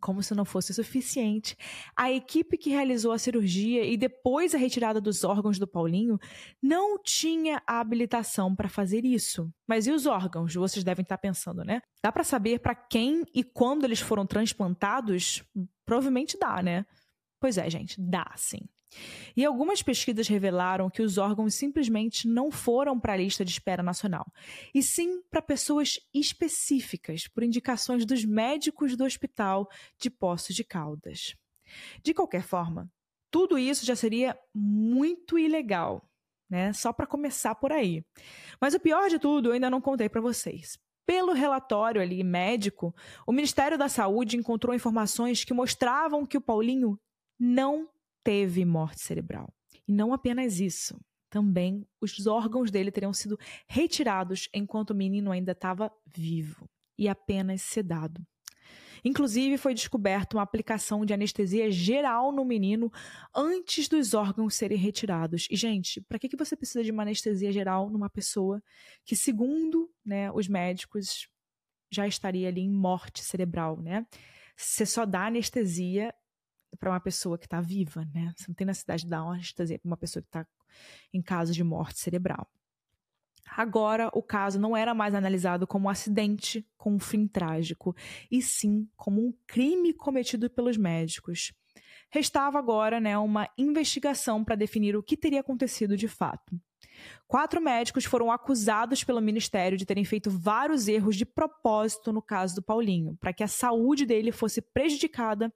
Como 0.00 0.22
se 0.22 0.34
não 0.34 0.46
fosse 0.46 0.72
suficiente, 0.72 1.56
a 1.94 2.10
equipe 2.10 2.56
que 2.56 2.70
realizou 2.70 3.12
a 3.12 3.18
cirurgia 3.18 3.84
e 3.84 3.98
depois 3.98 4.54
a 4.54 4.58
retirada 4.58 4.98
dos 4.98 5.24
órgãos 5.24 5.58
do 5.58 5.66
Paulinho 5.66 6.18
não 6.62 6.98
tinha 7.02 7.62
a 7.66 7.80
habilitação 7.80 8.56
para 8.56 8.68
fazer 8.68 9.04
isso. 9.04 9.52
Mas 9.66 9.86
e 9.86 9.90
os 9.90 10.06
órgãos? 10.06 10.54
Vocês 10.54 10.82
devem 10.82 11.02
estar 11.02 11.18
pensando, 11.18 11.62
né? 11.62 11.82
Dá 12.02 12.10
para 12.10 12.24
saber 12.24 12.60
para 12.60 12.74
quem 12.74 13.24
e 13.34 13.44
quando 13.44 13.84
eles 13.84 14.00
foram 14.00 14.26
transplantados? 14.26 15.44
Provavelmente 15.84 16.38
dá, 16.38 16.62
né? 16.62 16.86
Pois 17.38 17.58
é, 17.58 17.68
gente, 17.68 18.00
dá 18.00 18.32
sim. 18.36 18.60
E 19.36 19.44
algumas 19.44 19.82
pesquisas 19.82 20.28
revelaram 20.28 20.88
que 20.88 21.02
os 21.02 21.18
órgãos 21.18 21.54
simplesmente 21.54 22.28
não 22.28 22.50
foram 22.50 22.98
para 22.98 23.14
a 23.14 23.16
lista 23.16 23.44
de 23.44 23.50
espera 23.50 23.82
nacional, 23.82 24.26
e 24.74 24.82
sim 24.82 25.22
para 25.30 25.42
pessoas 25.42 25.98
específicas, 26.12 27.26
por 27.26 27.42
indicações 27.42 28.04
dos 28.04 28.24
médicos 28.24 28.96
do 28.96 29.04
hospital 29.04 29.68
de 29.98 30.10
Poços 30.10 30.54
de 30.54 30.64
Caldas. 30.64 31.34
De 32.02 32.14
qualquer 32.14 32.42
forma, 32.42 32.90
tudo 33.30 33.58
isso 33.58 33.84
já 33.84 33.96
seria 33.96 34.38
muito 34.54 35.38
ilegal, 35.38 36.08
né? 36.48 36.72
Só 36.72 36.92
para 36.92 37.06
começar 37.06 37.54
por 37.56 37.72
aí. 37.72 38.04
Mas 38.60 38.74
o 38.74 38.80
pior 38.80 39.08
de 39.08 39.18
tudo, 39.18 39.48
eu 39.48 39.52
ainda 39.54 39.68
não 39.68 39.80
contei 39.80 40.08
para 40.08 40.20
vocês. 40.20 40.78
Pelo 41.06 41.32
relatório 41.32 42.00
ali 42.00 42.22
médico, 42.22 42.94
o 43.26 43.32
Ministério 43.32 43.76
da 43.76 43.88
Saúde 43.88 44.36
encontrou 44.36 44.74
informações 44.74 45.44
que 45.44 45.52
mostravam 45.52 46.24
que 46.24 46.38
o 46.38 46.40
Paulinho 46.40 46.98
não 47.38 47.88
teve 48.24 48.64
morte 48.64 49.00
cerebral. 49.00 49.52
E 49.86 49.92
não 49.92 50.12
apenas 50.12 50.58
isso, 50.58 50.98
também 51.28 51.86
os 52.00 52.26
órgãos 52.26 52.70
dele 52.70 52.90
teriam 52.90 53.12
sido 53.12 53.38
retirados 53.68 54.48
enquanto 54.54 54.90
o 54.90 54.94
menino 54.94 55.30
ainda 55.30 55.52
estava 55.52 55.92
vivo 56.06 56.68
e 56.98 57.08
apenas 57.08 57.62
sedado. 57.62 58.24
Inclusive, 59.04 59.58
foi 59.58 59.74
descoberta 59.74 60.36
uma 60.36 60.42
aplicação 60.42 61.04
de 61.04 61.12
anestesia 61.12 61.70
geral 61.70 62.32
no 62.32 62.42
menino 62.42 62.90
antes 63.34 63.86
dos 63.86 64.14
órgãos 64.14 64.54
serem 64.54 64.78
retirados. 64.78 65.46
E, 65.50 65.56
gente, 65.56 66.00
para 66.00 66.18
que, 66.18 66.34
você 66.34 66.56
precisa 66.56 66.82
de 66.82 66.90
uma 66.90 67.02
anestesia 67.02 67.52
geral 67.52 67.90
numa 67.90 68.08
pessoa 68.08 68.62
que, 69.04 69.14
segundo 69.14 69.90
né, 70.02 70.32
os 70.32 70.48
médicos, 70.48 71.28
já 71.92 72.06
estaria 72.06 72.48
ali 72.48 72.62
em 72.62 72.70
morte 72.70 73.22
cerebral, 73.22 73.78
né? 73.80 74.06
Você 74.56 74.86
só 74.86 75.04
dá 75.04 75.26
anestesia 75.26 76.14
para 76.78 76.90
uma 76.90 77.00
pessoa 77.00 77.38
que 77.38 77.46
está 77.46 77.60
viva, 77.60 78.06
né? 78.14 78.32
Você 78.36 78.44
não 78.48 78.54
tem 78.54 78.66
necessidade 78.66 79.04
de 79.04 79.10
dar 79.10 79.22
uma 79.22 79.34
anestesia 79.34 79.78
para 79.78 79.88
uma 79.88 79.96
pessoa 79.96 80.22
que 80.22 80.28
está 80.28 80.46
em 81.12 81.22
caso 81.22 81.52
de 81.52 81.62
morte 81.62 81.98
cerebral. 82.00 82.48
Agora, 83.56 84.10
o 84.14 84.22
caso 84.22 84.58
não 84.58 84.76
era 84.76 84.94
mais 84.94 85.14
analisado 85.14 85.66
como 85.66 85.86
um 85.86 85.90
acidente 85.90 86.66
com 86.76 86.94
um 86.94 86.98
fim 86.98 87.26
trágico, 87.26 87.94
e 88.30 88.40
sim 88.40 88.88
como 88.96 89.20
um 89.20 89.32
crime 89.46 89.92
cometido 89.92 90.48
pelos 90.50 90.76
médicos. 90.76 91.52
Restava 92.10 92.58
agora 92.58 93.00
né, 93.00 93.16
uma 93.18 93.48
investigação 93.58 94.44
para 94.44 94.54
definir 94.54 94.96
o 94.96 95.02
que 95.02 95.16
teria 95.16 95.40
acontecido 95.40 95.96
de 95.96 96.08
fato. 96.08 96.58
Quatro 97.26 97.60
médicos 97.60 98.04
foram 98.04 98.30
acusados 98.30 99.02
pelo 99.02 99.20
ministério 99.20 99.76
de 99.76 99.84
terem 99.84 100.04
feito 100.04 100.30
vários 100.30 100.86
erros 100.86 101.16
de 101.16 101.26
propósito 101.26 102.12
no 102.12 102.22
caso 102.22 102.54
do 102.54 102.62
Paulinho, 102.62 103.16
para 103.16 103.32
que 103.32 103.42
a 103.42 103.48
saúde 103.48 104.06
dele 104.06 104.30
fosse 104.30 104.62
prejudicada 104.62 105.52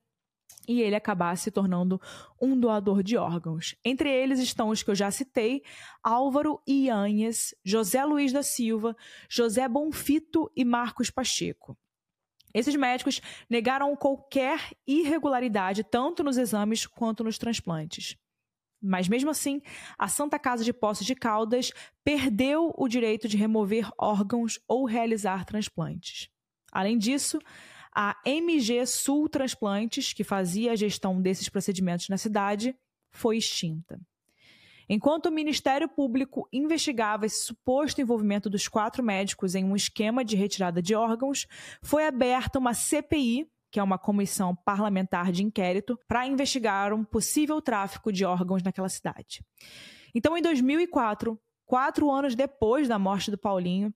e 0.69 0.83
ele 0.83 0.95
acabar 0.95 1.37
se 1.37 1.51
tornando 1.51 2.01
um 2.41 2.59
doador 2.59 3.03
de 3.03 3.17
órgãos. 3.17 3.75
Entre 3.85 4.11
eles 4.11 4.39
estão 4.39 4.69
os 4.69 4.83
que 4.83 4.91
eu 4.91 4.95
já 4.95 5.11
citei: 5.11 5.63
Álvaro 6.03 6.61
Ianhes, 6.69 7.55
José 7.65 8.05
Luiz 8.05 8.33
da 8.33 8.43
Silva, 8.43 8.95
José 9.29 9.67
Bonfito 9.67 10.51
e 10.55 10.65
Marcos 10.65 11.11
Pacheco. 11.11 11.77
Esses 12.55 12.75
médicos 12.77 13.21
negaram 13.49 13.95
qualquer 13.97 14.73
irregularidade 14.87 15.85
tanto 15.85 16.23
nos 16.23 16.37
exames 16.37 16.87
quanto 16.87 17.25
nos 17.25 17.39
transplantes. 17.39 18.17
Mas 18.81 19.09
mesmo 19.09 19.31
assim, 19.31 19.61
a 19.99 20.07
Santa 20.07 20.39
Casa 20.39 20.65
de 20.65 20.73
Poços 20.73 21.07
de 21.07 21.15
Caldas 21.15 21.73
perdeu 22.05 22.73
o 22.77 22.89
direito 22.89 23.29
de 23.29 23.37
remover 23.37 23.91
órgãos 23.99 24.61
ou 24.69 24.85
realizar 24.85 25.45
transplantes. 25.45 26.31
Além 26.71 26.97
disso, 26.97 27.39
a 27.94 28.16
MG 28.24 28.87
Sul 28.87 29.29
Transplantes, 29.29 30.12
que 30.12 30.24
fazia 30.24 30.72
a 30.72 30.77
gestão 30.77 31.20
desses 31.20 31.48
procedimentos 31.48 32.09
na 32.09 32.16
cidade, 32.16 32.77
foi 33.11 33.37
extinta. 33.37 34.01
Enquanto 34.88 35.27
o 35.27 35.33
Ministério 35.33 35.87
Público 35.87 36.48
investigava 36.51 37.27
esse 37.27 37.44
suposto 37.44 38.01
envolvimento 38.01 38.48
dos 38.48 38.68
quatro 38.68 39.03
médicos 39.03 39.55
em 39.55 39.64
um 39.64 39.77
esquema 39.77 40.24
de 40.24 40.35
retirada 40.35 40.81
de 40.81 40.94
órgãos, 40.94 41.46
foi 41.83 42.07
aberta 42.07 42.59
uma 42.59 42.72
CPI, 42.72 43.46
que 43.70 43.79
é 43.79 43.83
uma 43.83 43.98
comissão 43.98 44.57
parlamentar 44.57 45.31
de 45.31 45.44
inquérito, 45.44 45.98
para 46.09 46.27
investigar 46.27 46.94
um 46.94 47.05
possível 47.05 47.61
tráfico 47.61 48.11
de 48.11 48.24
órgãos 48.24 48.62
naquela 48.62 48.88
cidade. 48.88 49.44
Então, 50.14 50.38
em 50.38 50.42
2004, 50.42 51.38
quatro 51.69 52.11
anos 52.11 52.35
depois 52.35 52.89
da 52.89 52.99
morte 52.99 53.31
do 53.31 53.39
Paulinho, 53.39 53.95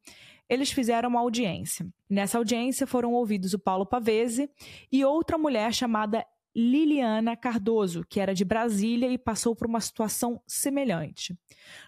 eles 0.49 0.71
fizeram 0.71 1.09
uma 1.09 1.21
audiência. 1.21 1.87
Nessa 2.09 2.37
audiência 2.37 2.87
foram 2.87 3.15
ouvidos 3.15 3.55
o 3.55 3.59
Paulo 3.59 3.87
Pavese 3.87 4.51
e 4.93 5.03
outra 5.03 5.39
mulher 5.39 5.73
chamada 5.73 6.25
Liliana 6.55 7.35
Cardoso, 7.35 8.05
que 8.07 8.21
era 8.21 8.35
de 8.35 8.45
Brasília 8.45 9.11
e 9.11 9.17
passou 9.17 9.57
por 9.57 9.67
uma 9.67 9.81
situação 9.81 10.43
semelhante. 10.47 11.35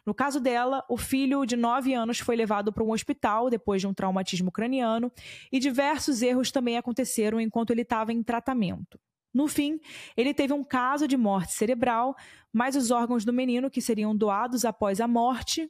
No 0.07 0.15
caso 0.15 0.41
dela, 0.41 0.83
o 0.89 0.97
filho 0.97 1.45
de 1.45 1.55
9 1.55 1.93
anos 1.93 2.19
foi 2.19 2.35
levado 2.35 2.73
para 2.73 2.83
um 2.83 2.93
hospital 2.93 3.51
depois 3.51 3.83
de 3.83 3.87
um 3.87 3.93
traumatismo 3.93 4.51
craniano 4.51 5.13
e 5.53 5.59
diversos 5.59 6.23
erros 6.23 6.51
também 6.51 6.79
aconteceram 6.79 7.39
enquanto 7.39 7.73
ele 7.73 7.83
estava 7.83 8.11
em 8.11 8.23
tratamento. 8.23 8.99
No 9.35 9.49
fim, 9.49 9.81
ele 10.17 10.33
teve 10.33 10.53
um 10.53 10.63
caso 10.63 11.09
de 11.09 11.17
morte 11.17 11.53
cerebral, 11.53 12.15
mas 12.53 12.77
os 12.77 12.93
órgãos 12.93 13.25
do 13.25 13.33
menino 13.33 13.69
que 13.69 13.83
seriam 13.83 14.17
doados 14.17 14.65
após 14.65 15.01
a 15.01 15.09
morte 15.09 15.69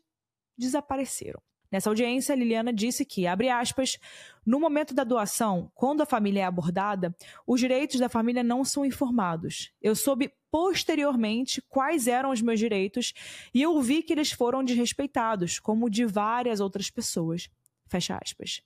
desapareceram. 0.57 1.40
Nessa 1.72 1.90
audiência, 1.90 2.37
Liliana 2.37 2.72
disse 2.72 3.05
que, 3.05 3.27
abre 3.27 3.48
aspas, 3.48 3.98
no 4.46 4.61
momento 4.61 4.94
da 4.94 5.03
doação, 5.03 5.72
quando 5.74 6.03
a 6.03 6.07
família 6.07 6.42
é 6.42 6.44
abordada, 6.44 7.12
os 7.44 7.59
direitos 7.59 7.98
da 7.98 8.09
família 8.09 8.44
não 8.44 8.64
são 8.64 8.85
informados. 8.85 9.72
Eu 9.83 9.96
soube 9.96 10.33
posteriormente 10.53 11.61
quais 11.62 12.07
eram 12.07 12.31
os 12.31 12.40
meus 12.40 12.61
direitos 12.61 13.12
e 13.53 13.61
eu 13.61 13.81
vi 13.83 14.05
que 14.05 14.12
eles 14.12 14.31
foram 14.31 14.62
desrespeitados, 14.62 15.59
como 15.59 15.90
de 15.90 16.05
várias 16.05 16.61
outras 16.61 16.90
pessoas. 16.90 17.50
Fecha 17.88 18.16
aspas. 18.22 18.62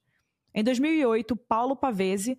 Em 0.55 0.63
2008, 0.63 1.35
Paulo 1.35 1.77
Pavese, 1.77 2.37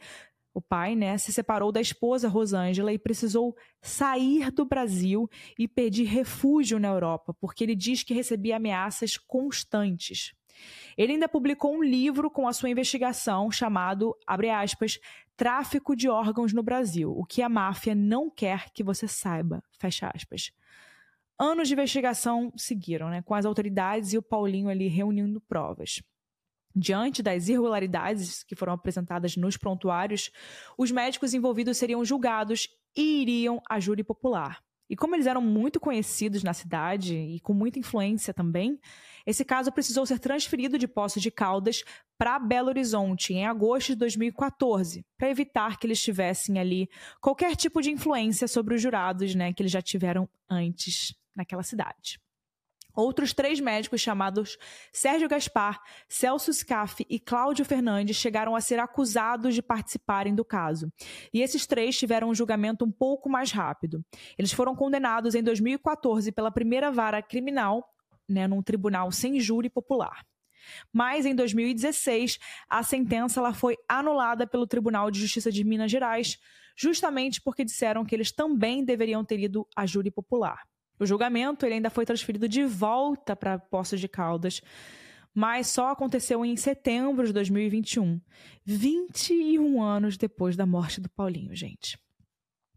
o 0.53 0.61
pai, 0.61 0.95
né, 0.95 1.17
se 1.17 1.31
separou 1.31 1.71
da 1.71 1.79
esposa 1.79 2.27
Rosângela 2.27 2.91
e 2.91 2.99
precisou 2.99 3.55
sair 3.81 4.51
do 4.51 4.65
Brasil 4.65 5.29
e 5.57 5.67
pedir 5.67 6.05
refúgio 6.05 6.79
na 6.79 6.87
Europa, 6.87 7.33
porque 7.39 7.63
ele 7.63 7.75
diz 7.75 8.03
que 8.03 8.13
recebia 8.13 8.57
ameaças 8.57 9.17
constantes. 9.17 10.33
Ele 10.97 11.13
ainda 11.13 11.29
publicou 11.29 11.73
um 11.73 11.83
livro 11.83 12.29
com 12.29 12.47
a 12.47 12.53
sua 12.53 12.69
investigação 12.69 13.49
chamado, 13.49 14.15
abre 14.27 14.49
aspas, 14.49 14.99
Tráfico 15.39 15.95
de 15.95 16.09
órgãos 16.09 16.51
no 16.51 16.61
Brasil, 16.61 17.13
o 17.17 17.23
que 17.23 17.41
a 17.41 17.47
máfia 17.47 17.95
não 17.95 18.29
quer 18.29 18.71
que 18.73 18.83
você 18.83 19.07
saiba, 19.07 19.63
fecha 19.79 20.11
aspas. 20.13 20.51
Anos 21.39 21.69
de 21.69 21.73
investigação 21.75 22.51
seguiram, 22.57 23.09
né, 23.09 23.21
com 23.21 23.33
as 23.33 23.45
autoridades 23.45 24.11
e 24.11 24.17
o 24.17 24.21
Paulinho 24.21 24.67
ali 24.67 24.89
reunindo 24.89 25.39
provas. 25.39 26.03
Diante 26.79 27.21
das 27.21 27.49
irregularidades 27.49 28.41
que 28.43 28.55
foram 28.55 28.71
apresentadas 28.71 29.35
nos 29.35 29.57
prontuários, 29.57 30.31
os 30.77 30.91
médicos 30.91 31.33
envolvidos 31.33 31.77
seriam 31.77 32.05
julgados 32.05 32.69
e 32.95 33.21
iriam 33.21 33.61
à 33.69 33.81
júri 33.81 34.01
popular. 34.01 34.63
E 34.89 34.95
como 34.95 35.13
eles 35.13 35.27
eram 35.27 35.41
muito 35.41 35.77
conhecidos 35.77 36.41
na 36.41 36.53
cidade 36.53 37.15
e 37.15 37.41
com 37.41 37.53
muita 37.53 37.77
influência 37.77 38.33
também, 38.33 38.79
esse 39.25 39.43
caso 39.43 39.73
precisou 39.73 40.05
ser 40.05 40.19
transferido 40.19 40.77
de 40.77 40.87
Poços 40.87 41.21
de 41.21 41.29
Caldas 41.29 41.83
para 42.17 42.39
Belo 42.39 42.69
Horizonte 42.69 43.33
em 43.33 43.45
agosto 43.45 43.89
de 43.89 43.95
2014, 43.95 45.05
para 45.17 45.29
evitar 45.29 45.77
que 45.77 45.85
eles 45.85 46.01
tivessem 46.01 46.59
ali 46.59 46.89
qualquer 47.19 47.57
tipo 47.57 47.81
de 47.81 47.91
influência 47.91 48.47
sobre 48.47 48.73
os 48.73 48.81
jurados, 48.81 49.35
né, 49.35 49.51
que 49.51 49.61
eles 49.61 49.71
já 49.71 49.81
tiveram 49.81 50.29
antes 50.49 51.13
naquela 51.35 51.61
cidade. 51.61 52.19
Outros 52.99 53.33
três 53.33 53.61
médicos 53.61 54.01
chamados 54.01 54.57
Sérgio 54.91 55.29
Gaspar, 55.29 55.81
Celso 56.09 56.51
Scaff 56.51 57.05
e 57.09 57.17
Cláudio 57.17 57.63
Fernandes 57.63 58.17
chegaram 58.17 58.57
a 58.57 58.59
ser 58.59 58.77
acusados 58.77 59.55
de 59.55 59.61
participarem 59.61 60.35
do 60.35 60.43
caso. 60.43 60.91
E 61.33 61.41
esses 61.41 61.65
três 61.65 61.97
tiveram 61.97 62.27
um 62.27 62.35
julgamento 62.35 62.83
um 62.83 62.91
pouco 62.91 63.29
mais 63.29 63.53
rápido. 63.53 64.03
Eles 64.37 64.51
foram 64.51 64.75
condenados 64.75 65.33
em 65.33 65.41
2014 65.41 66.29
pela 66.33 66.51
primeira 66.51 66.91
vara 66.91 67.21
criminal, 67.21 67.87
né, 68.27 68.49
num 68.49 68.61
tribunal 68.61 69.13
sem 69.13 69.39
júri 69.39 69.69
popular. 69.69 70.25
Mas 70.91 71.25
em 71.25 71.33
2016, 71.33 72.37
a 72.69 72.83
sentença 72.83 73.39
ela 73.39 73.53
foi 73.53 73.77
anulada 73.87 74.45
pelo 74.45 74.67
Tribunal 74.67 75.09
de 75.09 75.21
Justiça 75.21 75.49
de 75.49 75.63
Minas 75.63 75.89
Gerais, 75.89 76.37
justamente 76.75 77.41
porque 77.41 77.63
disseram 77.63 78.03
que 78.03 78.13
eles 78.13 78.33
também 78.33 78.83
deveriam 78.83 79.23
ter 79.23 79.39
ido 79.39 79.65
a 79.73 79.85
júri 79.85 80.11
popular. 80.11 80.67
O 80.99 81.05
julgamento 81.05 81.65
ele 81.65 81.75
ainda 81.75 81.89
foi 81.89 82.05
transferido 82.05 82.47
de 82.47 82.65
volta 82.65 83.35
para 83.35 83.57
Poços 83.57 83.99
de 83.99 84.07
Caldas, 84.07 84.61
mas 85.33 85.67
só 85.67 85.89
aconteceu 85.89 86.43
em 86.43 86.55
setembro 86.55 87.25
de 87.25 87.31
2021, 87.31 88.19
21 88.65 89.81
anos 89.81 90.17
depois 90.17 90.55
da 90.55 90.65
morte 90.65 90.99
do 90.99 91.09
Paulinho, 91.09 91.55
gente. 91.55 91.97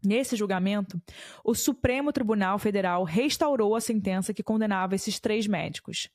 Nesse 0.05 0.35
julgamento, 0.35 1.01
o 1.43 1.55
Supremo 1.55 2.11
Tribunal 2.11 2.59
Federal 2.59 3.03
restaurou 3.03 3.75
a 3.75 3.81
sentença 3.81 4.33
que 4.33 4.43
condenava 4.43 4.95
esses 4.95 5.19
três 5.19 5.47
médicos. 5.47 6.09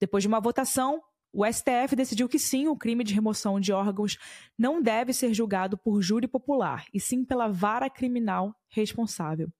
Depois 0.00 0.22
de 0.22 0.28
uma 0.28 0.40
votação, 0.40 1.02
o 1.30 1.44
STF 1.44 1.94
decidiu 1.96 2.28
que 2.28 2.38
sim, 2.38 2.68
o 2.68 2.76
crime 2.76 3.04
de 3.04 3.12
remoção 3.12 3.60
de 3.60 3.72
órgãos 3.72 4.16
não 4.56 4.80
deve 4.80 5.12
ser 5.12 5.34
julgado 5.34 5.76
por 5.76 6.00
júri 6.00 6.26
popular, 6.26 6.86
e 6.94 7.00
sim 7.00 7.24
pela 7.24 7.48
vara 7.48 7.90
criminal 7.90 8.54
responsável. 8.68 9.52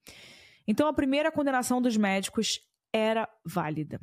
Então, 0.66 0.88
a 0.88 0.92
primeira 0.92 1.30
condenação 1.30 1.80
dos 1.80 1.96
médicos 1.96 2.60
era 2.92 3.28
válida. 3.44 4.00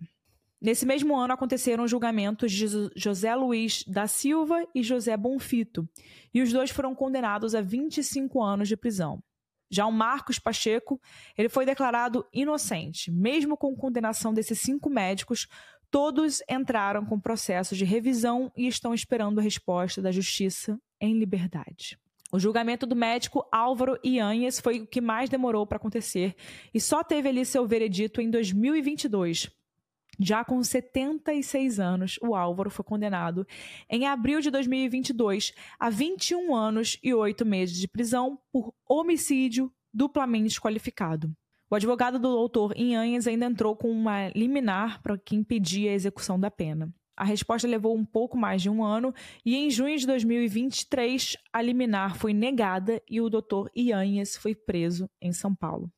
Nesse 0.61 0.85
mesmo 0.85 1.17
ano 1.17 1.33
aconteceram 1.33 1.83
os 1.83 1.89
julgamentos 1.89 2.51
de 2.51 2.67
José 2.95 3.33
Luiz 3.33 3.83
da 3.85 4.05
Silva 4.05 4.63
e 4.75 4.83
José 4.83 5.17
Bonfito, 5.17 5.89
e 6.31 6.39
os 6.39 6.53
dois 6.53 6.69
foram 6.69 6.93
condenados 6.93 7.55
a 7.55 7.61
25 7.61 8.43
anos 8.43 8.67
de 8.67 8.77
prisão. 8.77 9.23
Já 9.71 9.87
o 9.87 9.91
Marcos 9.91 10.37
Pacheco, 10.37 11.01
ele 11.35 11.49
foi 11.49 11.65
declarado 11.65 12.27
inocente, 12.31 13.09
mesmo 13.09 13.57
com 13.57 13.75
condenação 13.75 14.33
desses 14.33 14.59
cinco 14.59 14.89
médicos, 14.89 15.47
todos 15.89 16.43
entraram 16.47 17.05
com 17.05 17.19
processo 17.19 17.75
de 17.75 17.83
revisão 17.83 18.51
e 18.55 18.67
estão 18.67 18.93
esperando 18.93 19.39
a 19.39 19.43
resposta 19.43 20.01
da 20.01 20.11
justiça 20.11 20.79
em 20.99 21.17
liberdade. 21.17 21.97
O 22.31 22.39
julgamento 22.39 22.85
do 22.85 22.95
médico 22.95 23.45
Álvaro 23.51 23.99
Ianhes 24.05 24.59
foi 24.59 24.79
o 24.79 24.87
que 24.87 25.01
mais 25.01 25.29
demorou 25.29 25.67
para 25.67 25.75
acontecer 25.75 26.33
e 26.73 26.79
só 26.79 27.03
teve 27.03 27.27
ali 27.27 27.45
seu 27.45 27.67
veredito 27.67 28.21
em 28.21 28.29
2022. 28.29 29.49
Já 30.17 30.45
com 30.45 30.63
76 30.63 31.79
anos, 31.79 32.17
o 32.21 32.33
Álvaro 32.33 32.69
foi 32.69 32.85
condenado 32.85 33.45
em 33.89 34.07
abril 34.07 34.39
de 34.39 34.49
2022 34.49 35.53
a 35.77 35.89
21 35.89 36.55
anos 36.55 36.97
e 37.03 37.13
8 37.13 37.45
meses 37.45 37.77
de 37.77 37.87
prisão 37.87 38.39
por 38.51 38.73
homicídio 38.87 39.69
duplamente 39.93 40.61
qualificado. 40.61 41.35
O 41.69 41.75
advogado 41.75 42.17
do 42.17 42.29
doutor 42.29 42.77
Inhanhas 42.77 43.27
ainda 43.27 43.45
entrou 43.45 43.75
com 43.75 43.89
uma 43.89 44.29
liminar 44.29 45.01
para 45.01 45.17
que 45.17 45.35
impedia 45.35 45.91
a 45.91 45.95
execução 45.95 46.39
da 46.39 46.51
pena. 46.51 46.93
A 47.21 47.23
resposta 47.23 47.67
levou 47.67 47.95
um 47.95 48.03
pouco 48.03 48.35
mais 48.35 48.63
de 48.63 48.67
um 48.67 48.83
ano 48.83 49.13
e 49.45 49.55
em 49.55 49.69
junho 49.69 49.95
de 49.95 50.07
2023 50.07 51.37
a 51.53 51.61
liminar 51.61 52.17
foi 52.17 52.33
negada 52.33 52.99
e 53.07 53.21
o 53.21 53.29
Dr. 53.29 53.69
Ianhes 53.77 54.35
foi 54.35 54.55
preso 54.55 55.07
em 55.21 55.31
São 55.31 55.53
Paulo. 55.53 55.91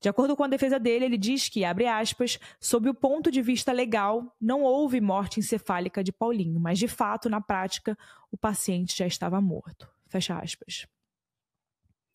De 0.00 0.08
acordo 0.08 0.36
com 0.36 0.44
a 0.44 0.46
defesa 0.46 0.78
dele, 0.78 1.06
ele 1.06 1.18
diz 1.18 1.48
que, 1.48 1.64
abre 1.64 1.88
aspas, 1.88 2.38
sob 2.60 2.88
o 2.88 2.94
ponto 2.94 3.32
de 3.32 3.42
vista 3.42 3.72
legal, 3.72 4.32
não 4.40 4.62
houve 4.62 5.00
morte 5.00 5.40
encefálica 5.40 6.04
de 6.04 6.12
Paulinho, 6.12 6.60
mas 6.60 6.78
de 6.78 6.86
fato, 6.86 7.28
na 7.28 7.40
prática, 7.40 7.98
o 8.30 8.38
paciente 8.38 8.96
já 8.96 9.08
estava 9.08 9.40
morto. 9.40 9.90
Fecha 10.06 10.38
aspas. 10.38 10.86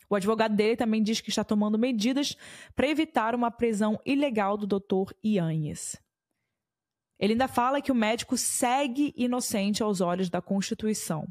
O 0.10 0.16
advogado 0.16 0.56
dele 0.56 0.78
também 0.78 1.04
diz 1.04 1.20
que 1.20 1.28
está 1.30 1.44
tomando 1.44 1.78
medidas 1.78 2.38
para 2.74 2.88
evitar 2.88 3.36
uma 3.36 3.52
prisão 3.52 4.00
ilegal 4.06 4.56
do 4.56 4.66
Dr. 4.66 5.12
Ianhes. 5.22 6.02
Ele 7.24 7.32
ainda 7.32 7.48
fala 7.48 7.82
que 7.82 7.90
o 7.90 7.96
médico 7.96 8.36
segue 8.36 9.14
inocente 9.16 9.82
aos 9.82 10.02
olhos 10.02 10.30
da 10.30 10.42
Constituição. 10.42 11.26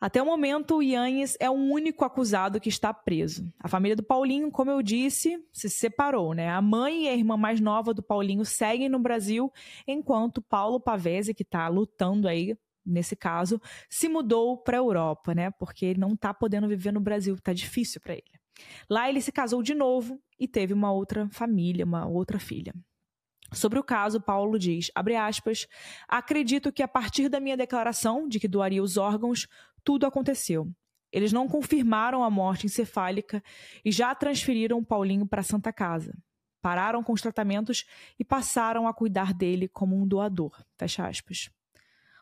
Até 0.00 0.22
o 0.22 0.24
momento, 0.24 0.76
o 0.76 0.82
Yannis 0.82 1.36
é 1.38 1.50
o 1.50 1.52
único 1.52 2.02
acusado 2.02 2.58
que 2.58 2.70
está 2.70 2.94
preso. 2.94 3.52
A 3.60 3.68
família 3.68 3.94
do 3.94 4.02
Paulinho, 4.02 4.50
como 4.50 4.70
eu 4.70 4.80
disse, 4.80 5.38
se 5.52 5.68
separou, 5.68 6.32
né? 6.32 6.48
A 6.48 6.62
mãe 6.62 7.04
e 7.04 7.08
a 7.10 7.14
irmã 7.14 7.36
mais 7.36 7.60
nova 7.60 7.92
do 7.92 8.02
Paulinho 8.02 8.42
seguem 8.42 8.88
no 8.88 8.98
Brasil, 8.98 9.52
enquanto 9.86 10.40
Paulo 10.40 10.80
Pavese, 10.80 11.34
que 11.34 11.42
está 11.42 11.68
lutando 11.68 12.26
aí 12.26 12.56
nesse 12.86 13.14
caso, 13.14 13.60
se 13.90 14.08
mudou 14.08 14.56
para 14.56 14.78
a 14.78 14.80
Europa, 14.80 15.34
né? 15.34 15.50
Porque 15.50 15.84
ele 15.84 16.00
não 16.00 16.14
está 16.14 16.32
podendo 16.32 16.66
viver 16.66 16.90
no 16.90 17.00
Brasil, 17.00 17.34
está 17.34 17.52
difícil 17.52 18.00
para 18.00 18.14
ele. 18.14 18.40
Lá 18.88 19.10
ele 19.10 19.20
se 19.20 19.30
casou 19.30 19.62
de 19.62 19.74
novo 19.74 20.18
e 20.40 20.48
teve 20.48 20.72
uma 20.72 20.90
outra 20.90 21.28
família, 21.28 21.84
uma 21.84 22.06
outra 22.06 22.38
filha. 22.38 22.72
Sobre 23.52 23.78
o 23.78 23.82
caso, 23.82 24.20
Paulo 24.20 24.58
diz, 24.58 24.90
aspas, 24.94 25.66
acredito 26.06 26.70
que 26.70 26.82
a 26.82 26.88
partir 26.88 27.28
da 27.28 27.40
minha 27.40 27.56
declaração 27.56 28.28
de 28.28 28.38
que 28.38 28.46
doaria 28.46 28.82
os 28.82 28.96
órgãos, 28.96 29.46
tudo 29.82 30.04
aconteceu. 30.04 30.70
Eles 31.10 31.32
não 31.32 31.48
confirmaram 31.48 32.22
a 32.22 32.28
morte 32.28 32.66
encefálica 32.66 33.42
e 33.84 33.90
já 33.90 34.14
transferiram 34.14 34.84
Paulinho 34.84 35.26
para 35.26 35.40
a 35.40 35.44
Santa 35.44 35.72
Casa. 35.72 36.14
Pararam 36.60 37.02
com 37.02 37.12
os 37.12 37.22
tratamentos 37.22 37.86
e 38.18 38.24
passaram 38.24 38.86
a 38.86 38.92
cuidar 38.92 39.32
dele 39.32 39.68
como 39.68 39.96
um 39.96 40.06
doador. 40.06 40.62
Fecha 40.76 41.06
aspas. 41.06 41.50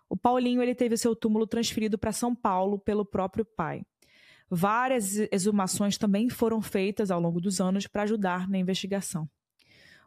O 0.09 0.17
Paulinho 0.17 0.63
ele 0.63 0.75
teve 0.75 0.97
seu 0.97 1.17
túmulo 1.17 1.47
transferido 1.47 1.99
para 1.99 2.13
São 2.13 2.35
Paulo 2.35 2.79
pelo 2.79 3.05
próprio 3.05 3.45
pai. 3.45 3.83
Várias 4.49 5.17
exumações 5.33 5.99
também 5.99 6.29
foram 6.29 6.63
feitas 6.63 7.11
ao 7.11 7.21
longo 7.21 7.41
dos 7.41 7.61
anos 7.61 7.89
para 7.89 8.05
ajudar 8.05 8.49
na 8.49 8.59
investigação. 8.59 9.29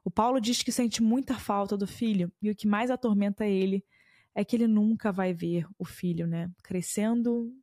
O 0.03 0.11
Paulo 0.11 0.39
diz 0.39 0.63
que 0.63 0.71
sente 0.71 1.01
muita 1.01 1.35
falta 1.35 1.77
do 1.77 1.87
filho 1.87 2.31
e 2.41 2.49
o 2.49 2.55
que 2.55 2.67
mais 2.67 2.89
atormenta 2.89 3.45
ele 3.45 3.83
é 4.33 4.43
que 4.43 4.55
ele 4.55 4.67
nunca 4.67 5.11
vai 5.11 5.33
ver 5.33 5.67
o 5.77 5.85
filho, 5.85 6.27
né? 6.27 6.49
Crescendo, 6.63 7.53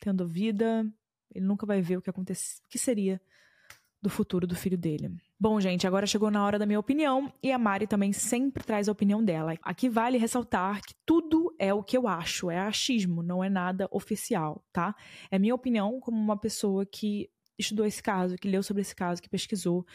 tendo 0.00 0.28
vida, 0.28 0.86
ele 1.34 1.44
nunca 1.44 1.66
vai 1.66 1.80
ver 1.80 1.96
o 1.96 2.02
que 2.02 2.10
acontece, 2.10 2.60
o 2.64 2.68
que 2.68 2.78
seria 2.78 3.20
do 4.02 4.10
futuro 4.10 4.46
do 4.46 4.56
filho 4.56 4.76
dele. 4.76 5.16
Bom, 5.38 5.60
gente, 5.60 5.86
agora 5.86 6.06
chegou 6.06 6.30
na 6.30 6.44
hora 6.44 6.58
da 6.58 6.66
minha 6.66 6.80
opinião 6.80 7.32
e 7.40 7.52
a 7.52 7.58
Mari 7.58 7.86
também 7.86 8.12
sempre 8.12 8.64
traz 8.64 8.88
a 8.88 8.92
opinião 8.92 9.24
dela. 9.24 9.56
Aqui 9.62 9.88
vale 9.88 10.18
ressaltar 10.18 10.82
que 10.82 10.94
tudo 11.06 11.54
é 11.58 11.72
o 11.72 11.84
que 11.84 11.96
eu 11.96 12.08
acho, 12.08 12.50
é 12.50 12.58
achismo, 12.58 13.22
não 13.22 13.44
é 13.44 13.48
nada 13.48 13.88
oficial, 13.92 14.64
tá? 14.72 14.94
É 15.30 15.38
minha 15.38 15.54
opinião 15.54 16.00
como 16.00 16.18
uma 16.18 16.36
pessoa 16.36 16.84
que 16.84 17.30
estudou 17.56 17.86
esse 17.86 18.02
caso, 18.02 18.36
que 18.36 18.48
leu 18.48 18.62
sobre 18.62 18.82
esse 18.82 18.94
caso, 18.94 19.22
que 19.22 19.28
pesquisou, 19.28 19.86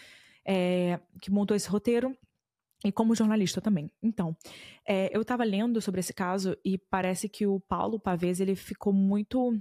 é, 0.48 1.00
que 1.22 1.30
montou 1.30 1.56
esse 1.56 1.68
roteiro 1.68 2.16
e 2.86 2.92
como 2.92 3.16
jornalista 3.16 3.60
também. 3.60 3.92
Então, 4.02 4.36
é, 4.88 5.16
eu 5.16 5.22
estava 5.22 5.44
lendo 5.44 5.82
sobre 5.82 6.00
esse 6.00 6.14
caso 6.14 6.56
e 6.64 6.78
parece 6.78 7.28
que 7.28 7.46
o 7.46 7.60
Paulo 7.60 8.00
Pavese 8.00 8.44
ele 8.44 8.56
ficou 8.56 8.94
muito, 8.94 9.60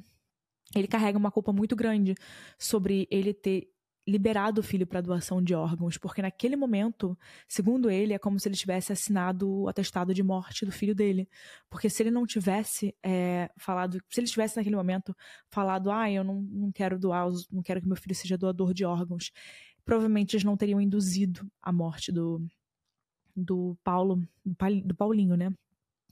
ele 0.74 0.86
carrega 0.86 1.18
uma 1.18 1.30
culpa 1.30 1.52
muito 1.52 1.74
grande 1.74 2.14
sobre 2.58 3.08
ele 3.10 3.34
ter 3.34 3.68
liberado 4.08 4.60
o 4.60 4.62
filho 4.62 4.86
para 4.86 5.00
doação 5.00 5.42
de 5.42 5.52
órgãos, 5.52 5.98
porque 5.98 6.22
naquele 6.22 6.54
momento, 6.54 7.18
segundo 7.48 7.90
ele, 7.90 8.12
é 8.12 8.18
como 8.18 8.38
se 8.38 8.48
ele 8.48 8.54
tivesse 8.54 8.92
assinado 8.92 9.50
o 9.50 9.68
atestado 9.68 10.14
de 10.14 10.22
morte 10.22 10.64
do 10.64 10.70
filho 10.70 10.94
dele. 10.94 11.28
Porque 11.68 11.90
se 11.90 12.04
ele 12.04 12.12
não 12.12 12.24
tivesse 12.24 12.94
é, 13.04 13.50
falado, 13.58 13.98
se 14.08 14.20
ele 14.20 14.28
tivesse 14.28 14.56
naquele 14.56 14.76
momento 14.76 15.12
falado, 15.50 15.90
ah, 15.90 16.08
eu 16.08 16.22
não, 16.22 16.40
não 16.40 16.70
quero 16.70 16.98
doar, 17.00 17.28
não 17.50 17.62
quero 17.62 17.80
que 17.80 17.88
meu 17.88 17.96
filho 17.96 18.14
seja 18.14 18.38
doador 18.38 18.72
de 18.72 18.84
órgãos, 18.84 19.32
provavelmente 19.86 20.34
eles 20.34 20.44
não 20.44 20.56
teriam 20.56 20.80
induzido 20.80 21.48
a 21.62 21.72
morte 21.72 22.10
do, 22.12 22.44
do 23.34 23.78
Paulo, 23.84 24.20
do 24.84 24.94
Paulinho, 24.94 25.36
né? 25.36 25.50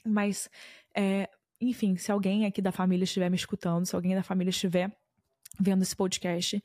Mas, 0.07 0.49
é, 0.97 1.29
enfim, 1.61 1.97
se 1.97 2.13
alguém 2.13 2.47
aqui 2.47 2.63
da 2.63 2.71
família 2.71 3.05
estiver 3.05 3.29
me 3.29 3.37
escutando, 3.37 3.85
se 3.85 3.97
alguém 3.97 4.15
da 4.15 4.23
família 4.23 4.51
estiver 4.51 4.97
vendo 5.59 5.83
esse 5.83 5.95
podcast, 5.95 6.63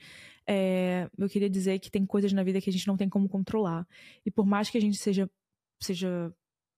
é, 0.48 1.10
eu 1.18 1.28
queria 1.28 1.50
dizer 1.50 1.80
que 1.80 1.92
tem 1.92 2.06
coisas 2.06 2.32
na 2.32 2.44
vida 2.44 2.62
que 2.62 2.70
a 2.70 2.74
gente 2.74 2.88
não 2.88 2.98
tem 2.98 3.10
como 3.10 3.28
controlar. 3.28 3.88
E 4.26 4.30
por 4.30 4.46
mais 4.46 4.70
que 4.70 4.78
a 4.78 4.82
gente 4.82 4.98
seja, 4.98 5.30
seja 5.82 6.34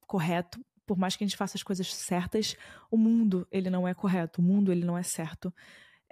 correto, 0.07 0.59
por 0.85 0.97
mais 0.97 1.15
que 1.15 1.23
a 1.23 1.27
gente 1.27 1.37
faça 1.37 1.57
as 1.57 1.63
coisas 1.63 1.93
certas, 1.93 2.55
o 2.89 2.97
mundo 2.97 3.47
ele 3.51 3.69
não 3.69 3.87
é 3.87 3.93
correto, 3.93 4.41
o 4.41 4.43
mundo 4.43 4.71
ele 4.71 4.85
não 4.85 4.97
é 4.97 5.03
certo. 5.03 5.53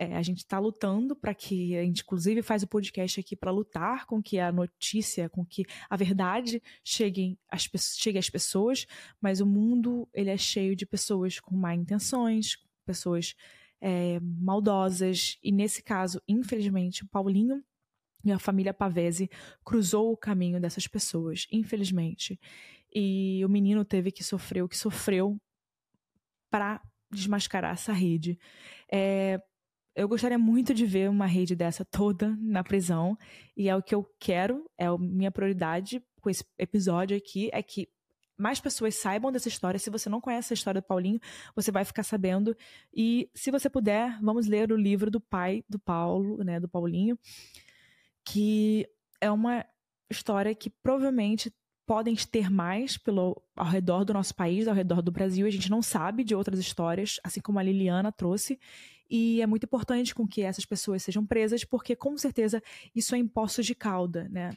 É, 0.02 0.16
a 0.16 0.22
gente 0.22 0.38
está 0.38 0.58
lutando 0.58 1.14
para 1.14 1.34
que 1.34 1.76
a 1.78 1.84
gente, 1.84 2.04
inclusive, 2.04 2.42
faz 2.42 2.64
o 2.64 2.68
podcast 2.68 3.20
aqui 3.20 3.36
para 3.36 3.52
lutar 3.52 4.06
com 4.06 4.24
que 4.24 4.40
a 4.40 4.50
notícia, 4.50 5.28
com 5.28 5.46
que 5.46 5.66
a 5.90 5.98
verdade 5.98 6.64
chegue 6.82 7.38
às, 7.50 7.70
chegue 7.98 8.18
às 8.18 8.30
pessoas, 8.30 8.86
mas 9.20 9.42
o 9.42 9.46
mundo 9.46 10.08
ele 10.14 10.30
é 10.30 10.38
cheio 10.38 10.74
de 10.74 10.86
pessoas 10.86 11.42
com 11.42 11.54
má 11.54 11.76
intenções, 11.76 12.56
pessoas 12.86 13.36
é, 13.82 14.22
maldosas, 14.22 15.38
e 15.44 15.52
nesse 15.52 15.84
caso, 15.84 16.22
infelizmente, 16.26 17.04
o 17.04 17.08
Paulinho 17.10 17.62
e 18.24 18.32
a 18.32 18.40
família 18.40 18.74
Pavese 18.74 19.30
cruzou 19.66 20.14
o 20.14 20.18
caminho 20.18 20.62
dessas 20.62 20.88
pessoas, 20.88 21.46
infelizmente. 21.52 22.40
E 22.96 23.44
o 23.44 23.50
menino 23.50 23.84
teve 23.84 24.14
que 24.14 24.24
sofrer 24.24 24.64
o 24.64 24.70
que 24.70 24.78
sofreu 24.78 25.38
para 26.50 26.82
desmascarar 27.12 27.74
essa 27.74 27.92
rede. 27.92 28.40
É, 28.90 29.42
eu 30.00 30.08
gostaria 30.08 30.40
muito 30.40 30.74
de 30.74 30.86
ver 30.86 31.10
uma 31.10 31.26
rede 31.26 31.56
dessa 31.56 31.84
toda 31.84 32.36
na 32.40 32.64
prisão, 32.64 33.18
e 33.56 33.68
é 33.68 33.76
o 33.76 33.84
que 33.84 33.94
eu 33.94 34.10
quero, 34.18 34.66
é 34.78 34.86
a 34.86 34.98
minha 34.98 35.30
prioridade 35.30 36.02
com 36.22 36.30
esse 36.30 36.46
episódio 36.58 37.18
aqui, 37.18 37.50
é 37.52 37.62
que 37.62 37.90
mais 38.38 38.62
pessoas 38.62 38.96
saibam 38.96 39.30
dessa 39.30 39.50
história. 39.50 39.78
Se 39.78 39.90
você 39.90 40.08
não 40.08 40.22
conhece 40.22 40.54
a 40.54 40.56
história 40.56 40.80
do 40.80 40.88
Paulinho, 40.88 41.20
você 41.54 41.70
vai 41.70 41.84
ficar 41.84 42.04
sabendo. 42.04 42.56
E 42.94 43.30
se 43.36 43.52
você 43.52 43.70
puder, 43.70 44.18
vamos 44.22 44.48
ler 44.48 44.72
o 44.72 44.78
livro 44.78 45.12
do 45.12 45.20
pai 45.20 45.66
do 45.68 45.78
Paulo, 45.78 46.42
né, 46.46 46.58
do 46.58 46.70
Paulinho, 46.70 47.20
que 48.24 48.88
é 49.20 49.30
uma 49.30 49.66
história 50.10 50.56
que 50.56 50.70
provavelmente 50.70 51.54
podem 51.86 52.16
ter 52.16 52.50
mais 52.50 52.98
pelo 52.98 53.42
ao 53.58 53.66
redor 53.66 54.06
do 54.06 54.14
nosso 54.14 54.34
país, 54.34 54.68
ao 54.68 54.76
redor 54.76 55.02
do 55.02 55.12
Brasil. 55.12 55.46
A 55.46 55.50
gente 55.50 55.70
não 55.70 55.82
sabe 55.82 56.24
de 56.24 56.34
outras 56.34 56.60
histórias, 56.60 57.20
assim 57.22 57.42
como 57.42 57.60
a 57.60 57.64
Liliana 57.64 58.12
trouxe. 58.12 58.58
E 59.10 59.41
é 59.41 59.48
muito 59.48 59.65
importante 59.65 60.13
com 60.13 60.28
que 60.28 60.41
essas 60.41 60.65
pessoas 60.65 61.04
sejam 61.04 61.26
presas, 61.26 61.63
porque 61.63 61.95
com 61.95 62.17
certeza 62.17 62.62
isso 62.95 63.15
é 63.15 63.17
em 63.17 63.28
Poços 63.28 63.65
de 63.65 63.74
Calda, 63.74 64.28
né? 64.30 64.52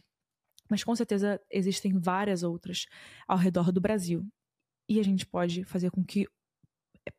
mas 0.72 0.82
com 0.82 0.96
certeza 0.96 1.38
existem 1.50 1.98
várias 1.98 2.42
outras 2.42 2.86
ao 3.28 3.36
redor 3.36 3.70
do 3.70 3.80
Brasil. 3.80 4.26
E 4.88 4.98
a 4.98 5.02
gente 5.02 5.26
pode 5.26 5.64
fazer 5.64 5.90
com 5.90 6.02
que 6.02 6.26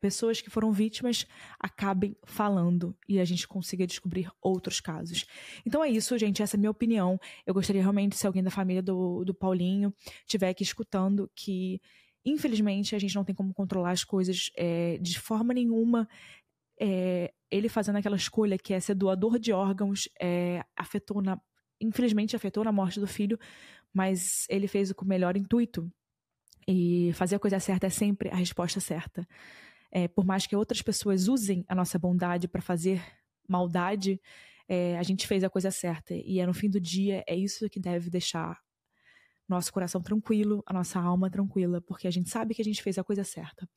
pessoas 0.00 0.40
que 0.40 0.50
foram 0.50 0.72
vítimas 0.72 1.24
acabem 1.60 2.16
falando 2.24 2.96
e 3.08 3.20
a 3.20 3.24
gente 3.24 3.46
consiga 3.46 3.86
descobrir 3.86 4.28
outros 4.42 4.80
casos. 4.80 5.24
Então 5.64 5.84
é 5.84 5.88
isso, 5.88 6.18
gente. 6.18 6.42
Essa 6.42 6.56
é 6.56 6.58
a 6.58 6.60
minha 6.60 6.70
opinião. 6.70 7.16
Eu 7.46 7.54
gostaria 7.54 7.80
realmente, 7.80 8.16
se 8.16 8.26
alguém 8.26 8.42
da 8.42 8.50
família 8.50 8.82
do, 8.82 9.24
do 9.24 9.32
Paulinho 9.32 9.94
estiver 10.26 10.48
aqui 10.48 10.64
escutando, 10.64 11.30
que 11.32 11.80
infelizmente 12.24 12.96
a 12.96 12.98
gente 12.98 13.14
não 13.14 13.24
tem 13.24 13.34
como 13.34 13.54
controlar 13.54 13.90
as 13.90 14.02
coisas 14.02 14.50
é, 14.56 14.98
de 14.98 15.20
forma 15.20 15.54
nenhuma. 15.54 16.08
É, 16.80 17.32
ele 17.50 17.68
fazendo 17.68 17.96
aquela 17.96 18.16
escolha 18.16 18.58
que 18.58 18.74
é 18.74 18.80
ser 18.80 18.94
doador 18.94 19.38
de 19.38 19.52
órgãos 19.52 20.08
é, 20.20 20.64
afetou 20.76 21.22
na 21.22 21.40
infelizmente 21.80 22.34
afetou 22.34 22.64
na 22.64 22.72
morte 22.72 22.98
do 22.98 23.06
filho, 23.06 23.38
mas 23.92 24.46
ele 24.48 24.66
fez 24.66 24.90
o 24.90 24.94
com 24.94 25.04
o 25.04 25.08
melhor 25.08 25.36
intuito. 25.36 25.90
E 26.66 27.12
fazer 27.14 27.36
a 27.36 27.38
coisa 27.38 27.60
certa 27.60 27.86
é 27.86 27.90
sempre 27.90 28.30
a 28.30 28.36
resposta 28.36 28.80
certa. 28.80 29.26
É, 29.90 30.08
por 30.08 30.24
mais 30.24 30.46
que 30.46 30.56
outras 30.56 30.80
pessoas 30.80 31.28
usem 31.28 31.64
a 31.68 31.74
nossa 31.74 31.98
bondade 31.98 32.48
para 32.48 32.62
fazer 32.62 33.02
maldade, 33.46 34.20
é, 34.66 34.96
a 34.96 35.02
gente 35.02 35.26
fez 35.26 35.44
a 35.44 35.50
coisa 35.50 35.70
certa. 35.70 36.14
E 36.14 36.40
é 36.40 36.46
no 36.46 36.54
fim 36.54 36.70
do 36.70 36.80
dia, 36.80 37.22
é 37.28 37.36
isso 37.36 37.68
que 37.68 37.78
deve 37.78 38.08
deixar 38.08 38.58
nosso 39.48 39.72
coração 39.72 40.00
tranquilo, 40.00 40.62
a 40.66 40.72
nossa 40.72 40.98
alma 41.00 41.30
tranquila, 41.30 41.80
porque 41.80 42.08
a 42.08 42.10
gente 42.10 42.30
sabe 42.30 42.54
que 42.54 42.62
a 42.62 42.64
gente 42.64 42.82
fez 42.82 42.98
a 42.98 43.04
coisa 43.04 43.24
certa. 43.24 43.68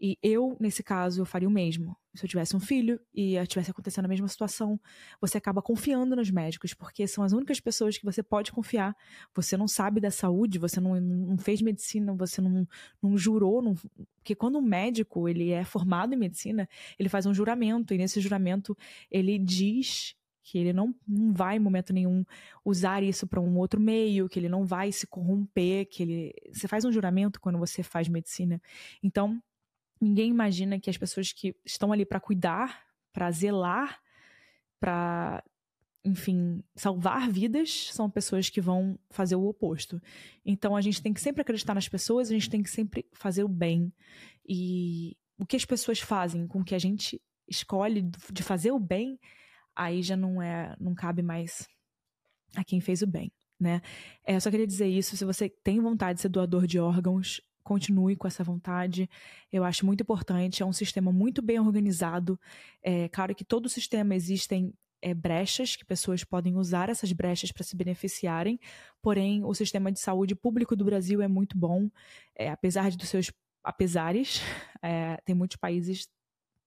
E 0.00 0.18
eu, 0.20 0.56
nesse 0.58 0.82
caso, 0.82 1.20
eu 1.20 1.24
faria 1.24 1.48
o 1.48 1.50
mesmo. 1.50 1.96
Se 2.14 2.24
eu 2.24 2.28
tivesse 2.28 2.56
um 2.56 2.60
filho 2.60 3.00
e 3.14 3.34
tivesse 3.46 3.70
acontecendo 3.70 4.06
a 4.06 4.08
mesma 4.08 4.26
situação, 4.26 4.80
você 5.20 5.38
acaba 5.38 5.62
confiando 5.62 6.16
nos 6.16 6.28
médicos, 6.28 6.74
porque 6.74 7.06
são 7.06 7.22
as 7.22 7.32
únicas 7.32 7.60
pessoas 7.60 7.96
que 7.96 8.04
você 8.04 8.20
pode 8.20 8.50
confiar. 8.50 8.96
Você 9.32 9.56
não 9.56 9.68
sabe 9.68 10.00
da 10.00 10.10
saúde, 10.10 10.58
você 10.58 10.80
não, 10.80 11.00
não 11.00 11.38
fez 11.38 11.62
medicina, 11.62 12.12
você 12.14 12.40
não, 12.40 12.66
não 13.00 13.16
jurou. 13.16 13.62
Não... 13.62 13.74
Porque 14.16 14.34
quando 14.34 14.58
um 14.58 14.62
médico 14.62 15.28
ele 15.28 15.50
é 15.50 15.64
formado 15.64 16.14
em 16.14 16.18
medicina, 16.18 16.68
ele 16.98 17.08
faz 17.08 17.24
um 17.24 17.32
juramento, 17.32 17.94
e 17.94 17.98
nesse 17.98 18.20
juramento 18.20 18.76
ele 19.08 19.38
diz 19.38 20.16
que 20.42 20.58
ele 20.58 20.72
não, 20.72 20.94
não 21.06 21.32
vai 21.32 21.56
em 21.56 21.60
momento 21.60 21.92
nenhum 21.92 22.24
usar 22.64 23.02
isso 23.02 23.26
para 23.26 23.40
um 23.40 23.56
outro 23.56 23.80
meio, 23.80 24.28
que 24.28 24.38
ele 24.38 24.48
não 24.48 24.64
vai 24.64 24.90
se 24.90 25.06
corromper, 25.06 25.86
que 25.88 26.02
ele 26.02 26.34
você 26.52 26.66
faz 26.66 26.84
um 26.84 26.92
juramento 26.92 27.40
quando 27.40 27.58
você 27.58 27.82
faz 27.82 28.08
medicina. 28.08 28.60
Então, 29.02 29.40
ninguém 30.00 30.30
imagina 30.30 30.80
que 30.80 30.90
as 30.90 30.98
pessoas 30.98 31.32
que 31.32 31.54
estão 31.64 31.92
ali 31.92 32.04
para 32.04 32.20
cuidar, 32.20 32.84
para 33.12 33.30
zelar, 33.30 34.00
para 34.80 35.42
enfim, 36.04 36.62
salvar 36.74 37.30
vidas 37.30 37.88
são 37.92 38.10
pessoas 38.10 38.50
que 38.50 38.60
vão 38.60 38.98
fazer 39.08 39.36
o 39.36 39.46
oposto. 39.46 40.02
Então 40.44 40.74
a 40.74 40.80
gente 40.80 41.00
tem 41.00 41.12
que 41.12 41.20
sempre 41.20 41.42
acreditar 41.42 41.74
nas 41.74 41.88
pessoas, 41.88 42.28
a 42.28 42.32
gente 42.32 42.50
tem 42.50 42.62
que 42.62 42.70
sempre 42.70 43.06
fazer 43.12 43.44
o 43.44 43.48
bem. 43.48 43.92
E 44.44 45.16
o 45.38 45.46
que 45.46 45.54
as 45.54 45.64
pessoas 45.64 46.00
fazem 46.00 46.46
com 46.48 46.64
que 46.64 46.74
a 46.74 46.78
gente 46.78 47.22
escolhe 47.48 48.02
de 48.32 48.42
fazer 48.42 48.72
o 48.72 48.80
bem, 48.80 49.18
aí 49.74 50.02
já 50.02 50.16
não 50.16 50.40
é, 50.42 50.74
não 50.80 50.94
cabe 50.94 51.22
mais 51.22 51.68
a 52.56 52.64
quem 52.64 52.80
fez 52.80 53.02
o 53.02 53.06
bem, 53.06 53.32
né? 53.58 53.80
É, 54.24 54.38
só 54.38 54.50
queria 54.50 54.66
dizer 54.66 54.86
isso, 54.86 55.16
se 55.16 55.24
você 55.24 55.48
tem 55.48 55.80
vontade 55.80 56.16
de 56.16 56.22
ser 56.22 56.28
doador 56.28 56.66
de 56.66 56.78
órgãos, 56.78 57.40
continue 57.62 58.16
com 58.16 58.26
essa 58.26 58.44
vontade. 58.44 59.08
Eu 59.50 59.64
acho 59.64 59.86
muito 59.86 60.02
importante, 60.02 60.62
é 60.62 60.66
um 60.66 60.72
sistema 60.72 61.12
muito 61.12 61.40
bem 61.40 61.58
organizado. 61.58 62.38
É 62.82 63.08
claro 63.08 63.34
que 63.34 63.44
todo 63.44 63.68
sistema 63.68 64.14
existem 64.14 64.74
é, 65.00 65.12
brechas, 65.12 65.74
que 65.76 65.84
pessoas 65.84 66.22
podem 66.24 66.56
usar 66.56 66.88
essas 66.88 67.12
brechas 67.12 67.50
para 67.50 67.64
se 67.64 67.76
beneficiarem, 67.76 68.58
porém, 69.02 69.44
o 69.44 69.52
sistema 69.52 69.90
de 69.90 69.98
saúde 69.98 70.34
público 70.34 70.76
do 70.76 70.84
Brasil 70.84 71.20
é 71.20 71.28
muito 71.28 71.58
bom, 71.58 71.90
é, 72.36 72.50
apesar 72.50 72.90
dos 72.92 73.08
seus 73.08 73.32
apesares, 73.64 74.40
é, 74.82 75.16
tem 75.24 75.34
muitos 75.34 75.56
países 75.56 76.08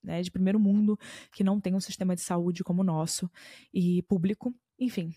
né, 0.06 0.22
de 0.22 0.32
primeiro 0.32 0.60
mundo 0.60 0.98
que 1.32 1.44
não 1.44 1.60
têm 1.60 1.76
um 1.76 1.80
sistema 1.80 2.15
de 2.15 2.22
saúde 2.22 2.63
como 2.63 2.82
o 2.82 2.86
nosso 2.86 3.30
e 3.74 4.02
público, 4.04 4.54
enfim. 4.80 5.12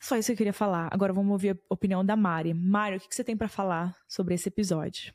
Só 0.00 0.16
isso 0.16 0.26
que 0.26 0.32
eu 0.32 0.36
queria 0.36 0.52
falar. 0.52 0.88
Agora 0.90 1.12
vamos 1.12 1.30
ouvir 1.30 1.50
a 1.50 1.74
opinião 1.74 2.04
da 2.04 2.16
Mari. 2.16 2.52
Mari, 2.52 2.96
o 2.96 3.00
que 3.00 3.14
você 3.14 3.22
tem 3.22 3.36
para 3.36 3.48
falar 3.48 3.96
sobre 4.08 4.34
esse 4.34 4.48
episódio? 4.48 5.14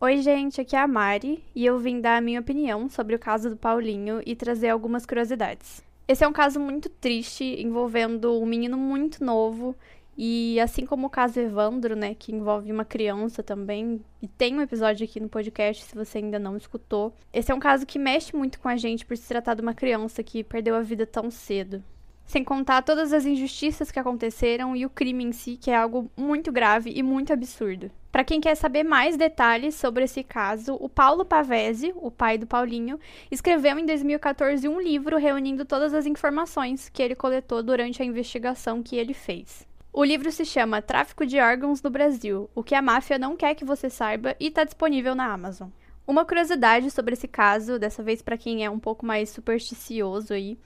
Oi, 0.00 0.18
gente, 0.18 0.60
aqui 0.60 0.76
é 0.76 0.78
a 0.78 0.86
Mari 0.86 1.42
e 1.52 1.66
eu 1.66 1.76
vim 1.76 2.00
dar 2.00 2.18
a 2.18 2.20
minha 2.20 2.38
opinião 2.38 2.88
sobre 2.88 3.16
o 3.16 3.18
caso 3.18 3.50
do 3.50 3.56
Paulinho 3.56 4.22
e 4.24 4.36
trazer 4.36 4.68
algumas 4.68 5.04
curiosidades. 5.04 5.82
Esse 6.06 6.22
é 6.22 6.28
um 6.28 6.32
caso 6.32 6.60
muito 6.60 6.88
triste 6.88 7.60
envolvendo 7.60 8.40
um 8.40 8.46
menino 8.46 8.78
muito 8.78 9.24
novo 9.24 9.74
e 10.16 10.60
assim 10.60 10.86
como 10.86 11.08
o 11.08 11.10
caso 11.10 11.40
Evandro, 11.40 11.96
né, 11.96 12.14
que 12.14 12.32
envolve 12.32 12.70
uma 12.70 12.84
criança 12.84 13.42
também, 13.42 14.00
e 14.22 14.28
tem 14.28 14.56
um 14.56 14.62
episódio 14.62 15.04
aqui 15.04 15.18
no 15.18 15.28
podcast 15.28 15.82
se 15.82 15.96
você 15.96 16.18
ainda 16.18 16.38
não 16.38 16.56
escutou. 16.56 17.12
Esse 17.32 17.50
é 17.50 17.54
um 17.54 17.58
caso 17.58 17.84
que 17.84 17.98
mexe 17.98 18.36
muito 18.36 18.60
com 18.60 18.68
a 18.68 18.76
gente 18.76 19.04
por 19.04 19.16
se 19.16 19.26
tratar 19.26 19.54
de 19.54 19.62
uma 19.62 19.74
criança 19.74 20.22
que 20.22 20.44
perdeu 20.44 20.76
a 20.76 20.80
vida 20.80 21.06
tão 21.06 21.28
cedo. 21.28 21.82
Sem 22.24 22.44
contar 22.44 22.82
todas 22.82 23.12
as 23.12 23.26
injustiças 23.26 23.90
que 23.90 23.98
aconteceram 23.98 24.76
e 24.76 24.86
o 24.86 24.90
crime 24.90 25.24
em 25.24 25.32
si, 25.32 25.56
que 25.56 25.72
é 25.72 25.76
algo 25.76 26.08
muito 26.16 26.52
grave 26.52 26.92
e 26.94 27.02
muito 27.02 27.32
absurdo. 27.32 27.90
Para 28.10 28.24
quem 28.24 28.40
quer 28.40 28.54
saber 28.54 28.84
mais 28.84 29.16
detalhes 29.16 29.74
sobre 29.74 30.04
esse 30.04 30.22
caso, 30.24 30.76
o 30.80 30.88
Paulo 30.88 31.24
Pavese, 31.24 31.92
o 31.96 32.10
pai 32.10 32.38
do 32.38 32.46
Paulinho, 32.46 32.98
escreveu 33.30 33.78
em 33.78 33.84
2014 33.84 34.66
um 34.66 34.80
livro 34.80 35.18
reunindo 35.18 35.64
todas 35.64 35.92
as 35.92 36.06
informações 36.06 36.88
que 36.88 37.02
ele 37.02 37.14
coletou 37.14 37.62
durante 37.62 38.02
a 38.02 38.04
investigação 38.04 38.82
que 38.82 38.96
ele 38.96 39.12
fez. 39.12 39.66
O 39.92 40.02
livro 40.02 40.32
se 40.32 40.44
chama 40.44 40.80
Tráfico 40.80 41.26
de 41.26 41.38
Órgãos 41.38 41.82
no 41.82 41.90
Brasil: 41.90 42.48
O 42.54 42.62
que 42.62 42.74
a 42.74 42.80
máfia 42.80 43.18
não 43.18 43.36
quer 43.36 43.54
que 43.54 43.64
você 43.64 43.90
saiba 43.90 44.34
e 44.40 44.46
está 44.46 44.64
disponível 44.64 45.14
na 45.14 45.30
Amazon. 45.30 45.68
Uma 46.08 46.24
curiosidade 46.24 46.90
sobre 46.90 47.12
esse 47.12 47.28
caso, 47.28 47.78
dessa 47.78 48.02
vez 48.02 48.22
para 48.22 48.38
quem 48.38 48.64
é 48.64 48.70
um 48.70 48.78
pouco 48.78 49.04
mais 49.04 49.28
supersticioso 49.28 50.32
aí, 50.32 50.56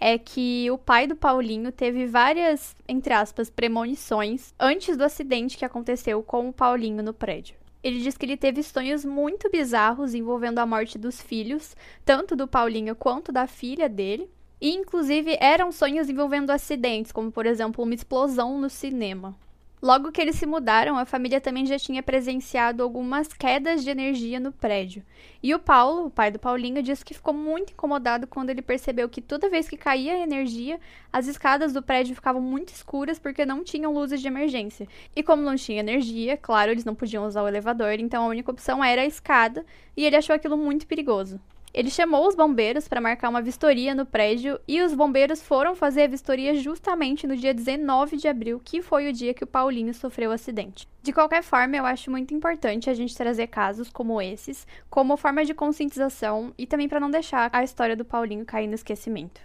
é 0.00 0.18
que 0.18 0.68
o 0.72 0.76
pai 0.76 1.06
do 1.06 1.14
Paulinho 1.14 1.70
teve 1.70 2.04
várias, 2.06 2.74
entre 2.88 3.14
aspas, 3.14 3.48
premonições 3.48 4.52
antes 4.58 4.96
do 4.96 5.04
acidente 5.04 5.56
que 5.56 5.64
aconteceu 5.64 6.20
com 6.24 6.48
o 6.48 6.52
Paulinho 6.52 7.00
no 7.00 7.14
prédio. 7.14 7.54
Ele 7.80 8.00
diz 8.00 8.16
que 8.16 8.26
ele 8.26 8.36
teve 8.36 8.60
sonhos 8.60 9.04
muito 9.04 9.48
bizarros 9.48 10.14
envolvendo 10.14 10.58
a 10.58 10.66
morte 10.66 10.98
dos 10.98 11.22
filhos, 11.22 11.76
tanto 12.04 12.34
do 12.34 12.48
Paulinho 12.48 12.96
quanto 12.96 13.30
da 13.30 13.46
filha 13.46 13.88
dele. 13.88 14.28
E, 14.60 14.74
inclusive, 14.74 15.38
eram 15.40 15.70
sonhos 15.70 16.10
envolvendo 16.10 16.50
acidentes, 16.50 17.12
como, 17.12 17.30
por 17.30 17.46
exemplo, 17.46 17.84
uma 17.84 17.94
explosão 17.94 18.60
no 18.60 18.68
cinema. 18.68 19.36
Logo 19.80 20.10
que 20.10 20.20
eles 20.20 20.34
se 20.34 20.44
mudaram, 20.44 20.98
a 20.98 21.04
família 21.04 21.40
também 21.40 21.64
já 21.64 21.78
tinha 21.78 22.02
presenciado 22.02 22.82
algumas 22.82 23.28
quedas 23.28 23.84
de 23.84 23.90
energia 23.90 24.40
no 24.40 24.50
prédio. 24.50 25.04
E 25.40 25.54
o 25.54 25.58
Paulo, 25.58 26.06
o 26.06 26.10
pai 26.10 26.32
do 26.32 26.38
Paulinho, 26.38 26.82
disse 26.82 27.04
que 27.04 27.14
ficou 27.14 27.32
muito 27.32 27.72
incomodado 27.72 28.26
quando 28.26 28.50
ele 28.50 28.60
percebeu 28.60 29.08
que 29.08 29.20
toda 29.20 29.48
vez 29.48 29.68
que 29.68 29.76
caía 29.76 30.18
energia, 30.18 30.80
as 31.12 31.28
escadas 31.28 31.72
do 31.72 31.80
prédio 31.80 32.16
ficavam 32.16 32.42
muito 32.42 32.70
escuras 32.70 33.20
porque 33.20 33.46
não 33.46 33.62
tinham 33.62 33.94
luzes 33.94 34.20
de 34.20 34.26
emergência. 34.26 34.88
E 35.14 35.22
como 35.22 35.42
não 35.42 35.54
tinha 35.54 35.78
energia, 35.78 36.36
claro, 36.36 36.72
eles 36.72 36.84
não 36.84 36.94
podiam 36.94 37.24
usar 37.24 37.42
o 37.44 37.48
elevador, 37.48 37.92
então 38.00 38.24
a 38.24 38.28
única 38.28 38.50
opção 38.50 38.82
era 38.82 39.02
a 39.02 39.06
escada, 39.06 39.64
e 39.96 40.04
ele 40.04 40.16
achou 40.16 40.34
aquilo 40.34 40.56
muito 40.56 40.88
perigoso. 40.88 41.40
Ele 41.78 41.90
chamou 41.90 42.26
os 42.26 42.34
bombeiros 42.34 42.88
para 42.88 43.00
marcar 43.00 43.28
uma 43.28 43.40
vistoria 43.40 43.94
no 43.94 44.04
prédio 44.04 44.58
e 44.66 44.82
os 44.82 44.92
bombeiros 44.92 45.40
foram 45.40 45.76
fazer 45.76 46.02
a 46.02 46.06
vistoria 46.08 46.52
justamente 46.56 47.24
no 47.24 47.36
dia 47.36 47.54
19 47.54 48.16
de 48.16 48.26
abril, 48.26 48.60
que 48.64 48.82
foi 48.82 49.08
o 49.08 49.12
dia 49.12 49.32
que 49.32 49.44
o 49.44 49.46
Paulinho 49.46 49.94
sofreu 49.94 50.30
o 50.30 50.32
acidente. 50.32 50.88
De 51.04 51.12
qualquer 51.12 51.40
forma, 51.40 51.76
eu 51.76 51.86
acho 51.86 52.10
muito 52.10 52.34
importante 52.34 52.90
a 52.90 52.94
gente 52.94 53.16
trazer 53.16 53.46
casos 53.46 53.90
como 53.90 54.20
esses, 54.20 54.66
como 54.90 55.16
forma 55.16 55.44
de 55.44 55.54
conscientização 55.54 56.52
e 56.58 56.66
também 56.66 56.88
para 56.88 56.98
não 56.98 57.12
deixar 57.12 57.48
a 57.52 57.62
história 57.62 57.94
do 57.94 58.04
Paulinho 58.04 58.44
cair 58.44 58.66
no 58.66 58.74
esquecimento. 58.74 59.40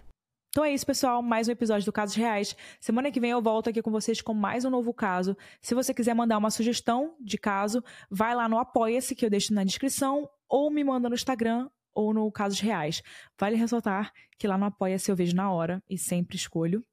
Então 0.49 0.65
é 0.65 0.73
isso, 0.73 0.87
pessoal. 0.87 1.21
Mais 1.21 1.47
um 1.47 1.51
episódio 1.51 1.85
do 1.85 1.93
Casos 1.93 2.15
Reais. 2.15 2.55
Semana 2.79 3.11
que 3.11 3.19
vem 3.19 3.29
eu 3.29 3.43
volto 3.43 3.69
aqui 3.69 3.79
com 3.79 3.91
vocês 3.91 4.23
com 4.23 4.33
mais 4.33 4.65
um 4.65 4.71
novo 4.71 4.91
caso. 4.91 5.37
Se 5.61 5.75
você 5.75 5.93
quiser 5.93 6.15
mandar 6.15 6.39
uma 6.39 6.49
sugestão 6.49 7.13
de 7.21 7.37
caso, 7.37 7.83
vai 8.09 8.33
lá 8.33 8.49
no 8.49 8.57
Apoia-se, 8.57 9.13
que 9.13 9.23
eu 9.23 9.29
deixo 9.29 9.53
na 9.53 9.63
descrição, 9.63 10.27
ou 10.49 10.71
me 10.71 10.83
manda 10.83 11.07
no 11.07 11.13
Instagram 11.13 11.69
ou 11.93 12.13
no 12.13 12.31
Casos 12.31 12.59
Reais. 12.59 13.01
Vale 13.39 13.55
ressaltar 13.55 14.11
que 14.37 14.47
lá 14.47 14.57
no 14.57 14.65
Apoia-se 14.65 15.11
eu 15.11 15.15
vejo 15.15 15.35
na 15.35 15.51
hora 15.51 15.81
e 15.89 15.97
sempre 15.97 16.35
escolho. 16.35 16.83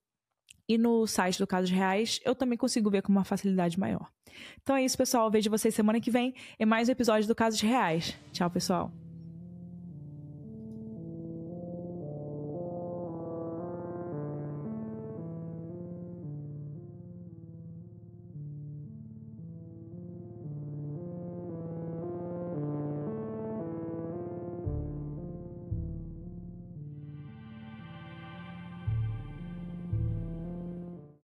E 0.69 0.79
no 0.79 1.07
site 1.07 1.39
do 1.39 1.47
Casos 1.47 1.71
Reais 1.71 2.21
eu 2.25 2.35
também 2.35 2.57
consigo 2.57 2.91
ver 2.91 3.03
com 3.03 3.11
uma 3.11 3.25
facilidade 3.25 3.79
maior. 3.79 4.09
Então 4.63 4.77
é 4.77 4.85
isso, 4.85 4.97
pessoal. 4.97 5.31
vejo 5.31 5.51
vocês 5.51 5.75
semana 5.75 6.01
que 6.01 6.11
vem 6.11 6.35
em 6.59 6.67
mais 6.67 6.89
um 6.89 6.93
episódio 6.93 7.27
do 7.27 7.35
Casos 7.35 7.61
Reais. 7.61 8.17
Tchau, 8.33 8.51
pessoal. 8.51 9.10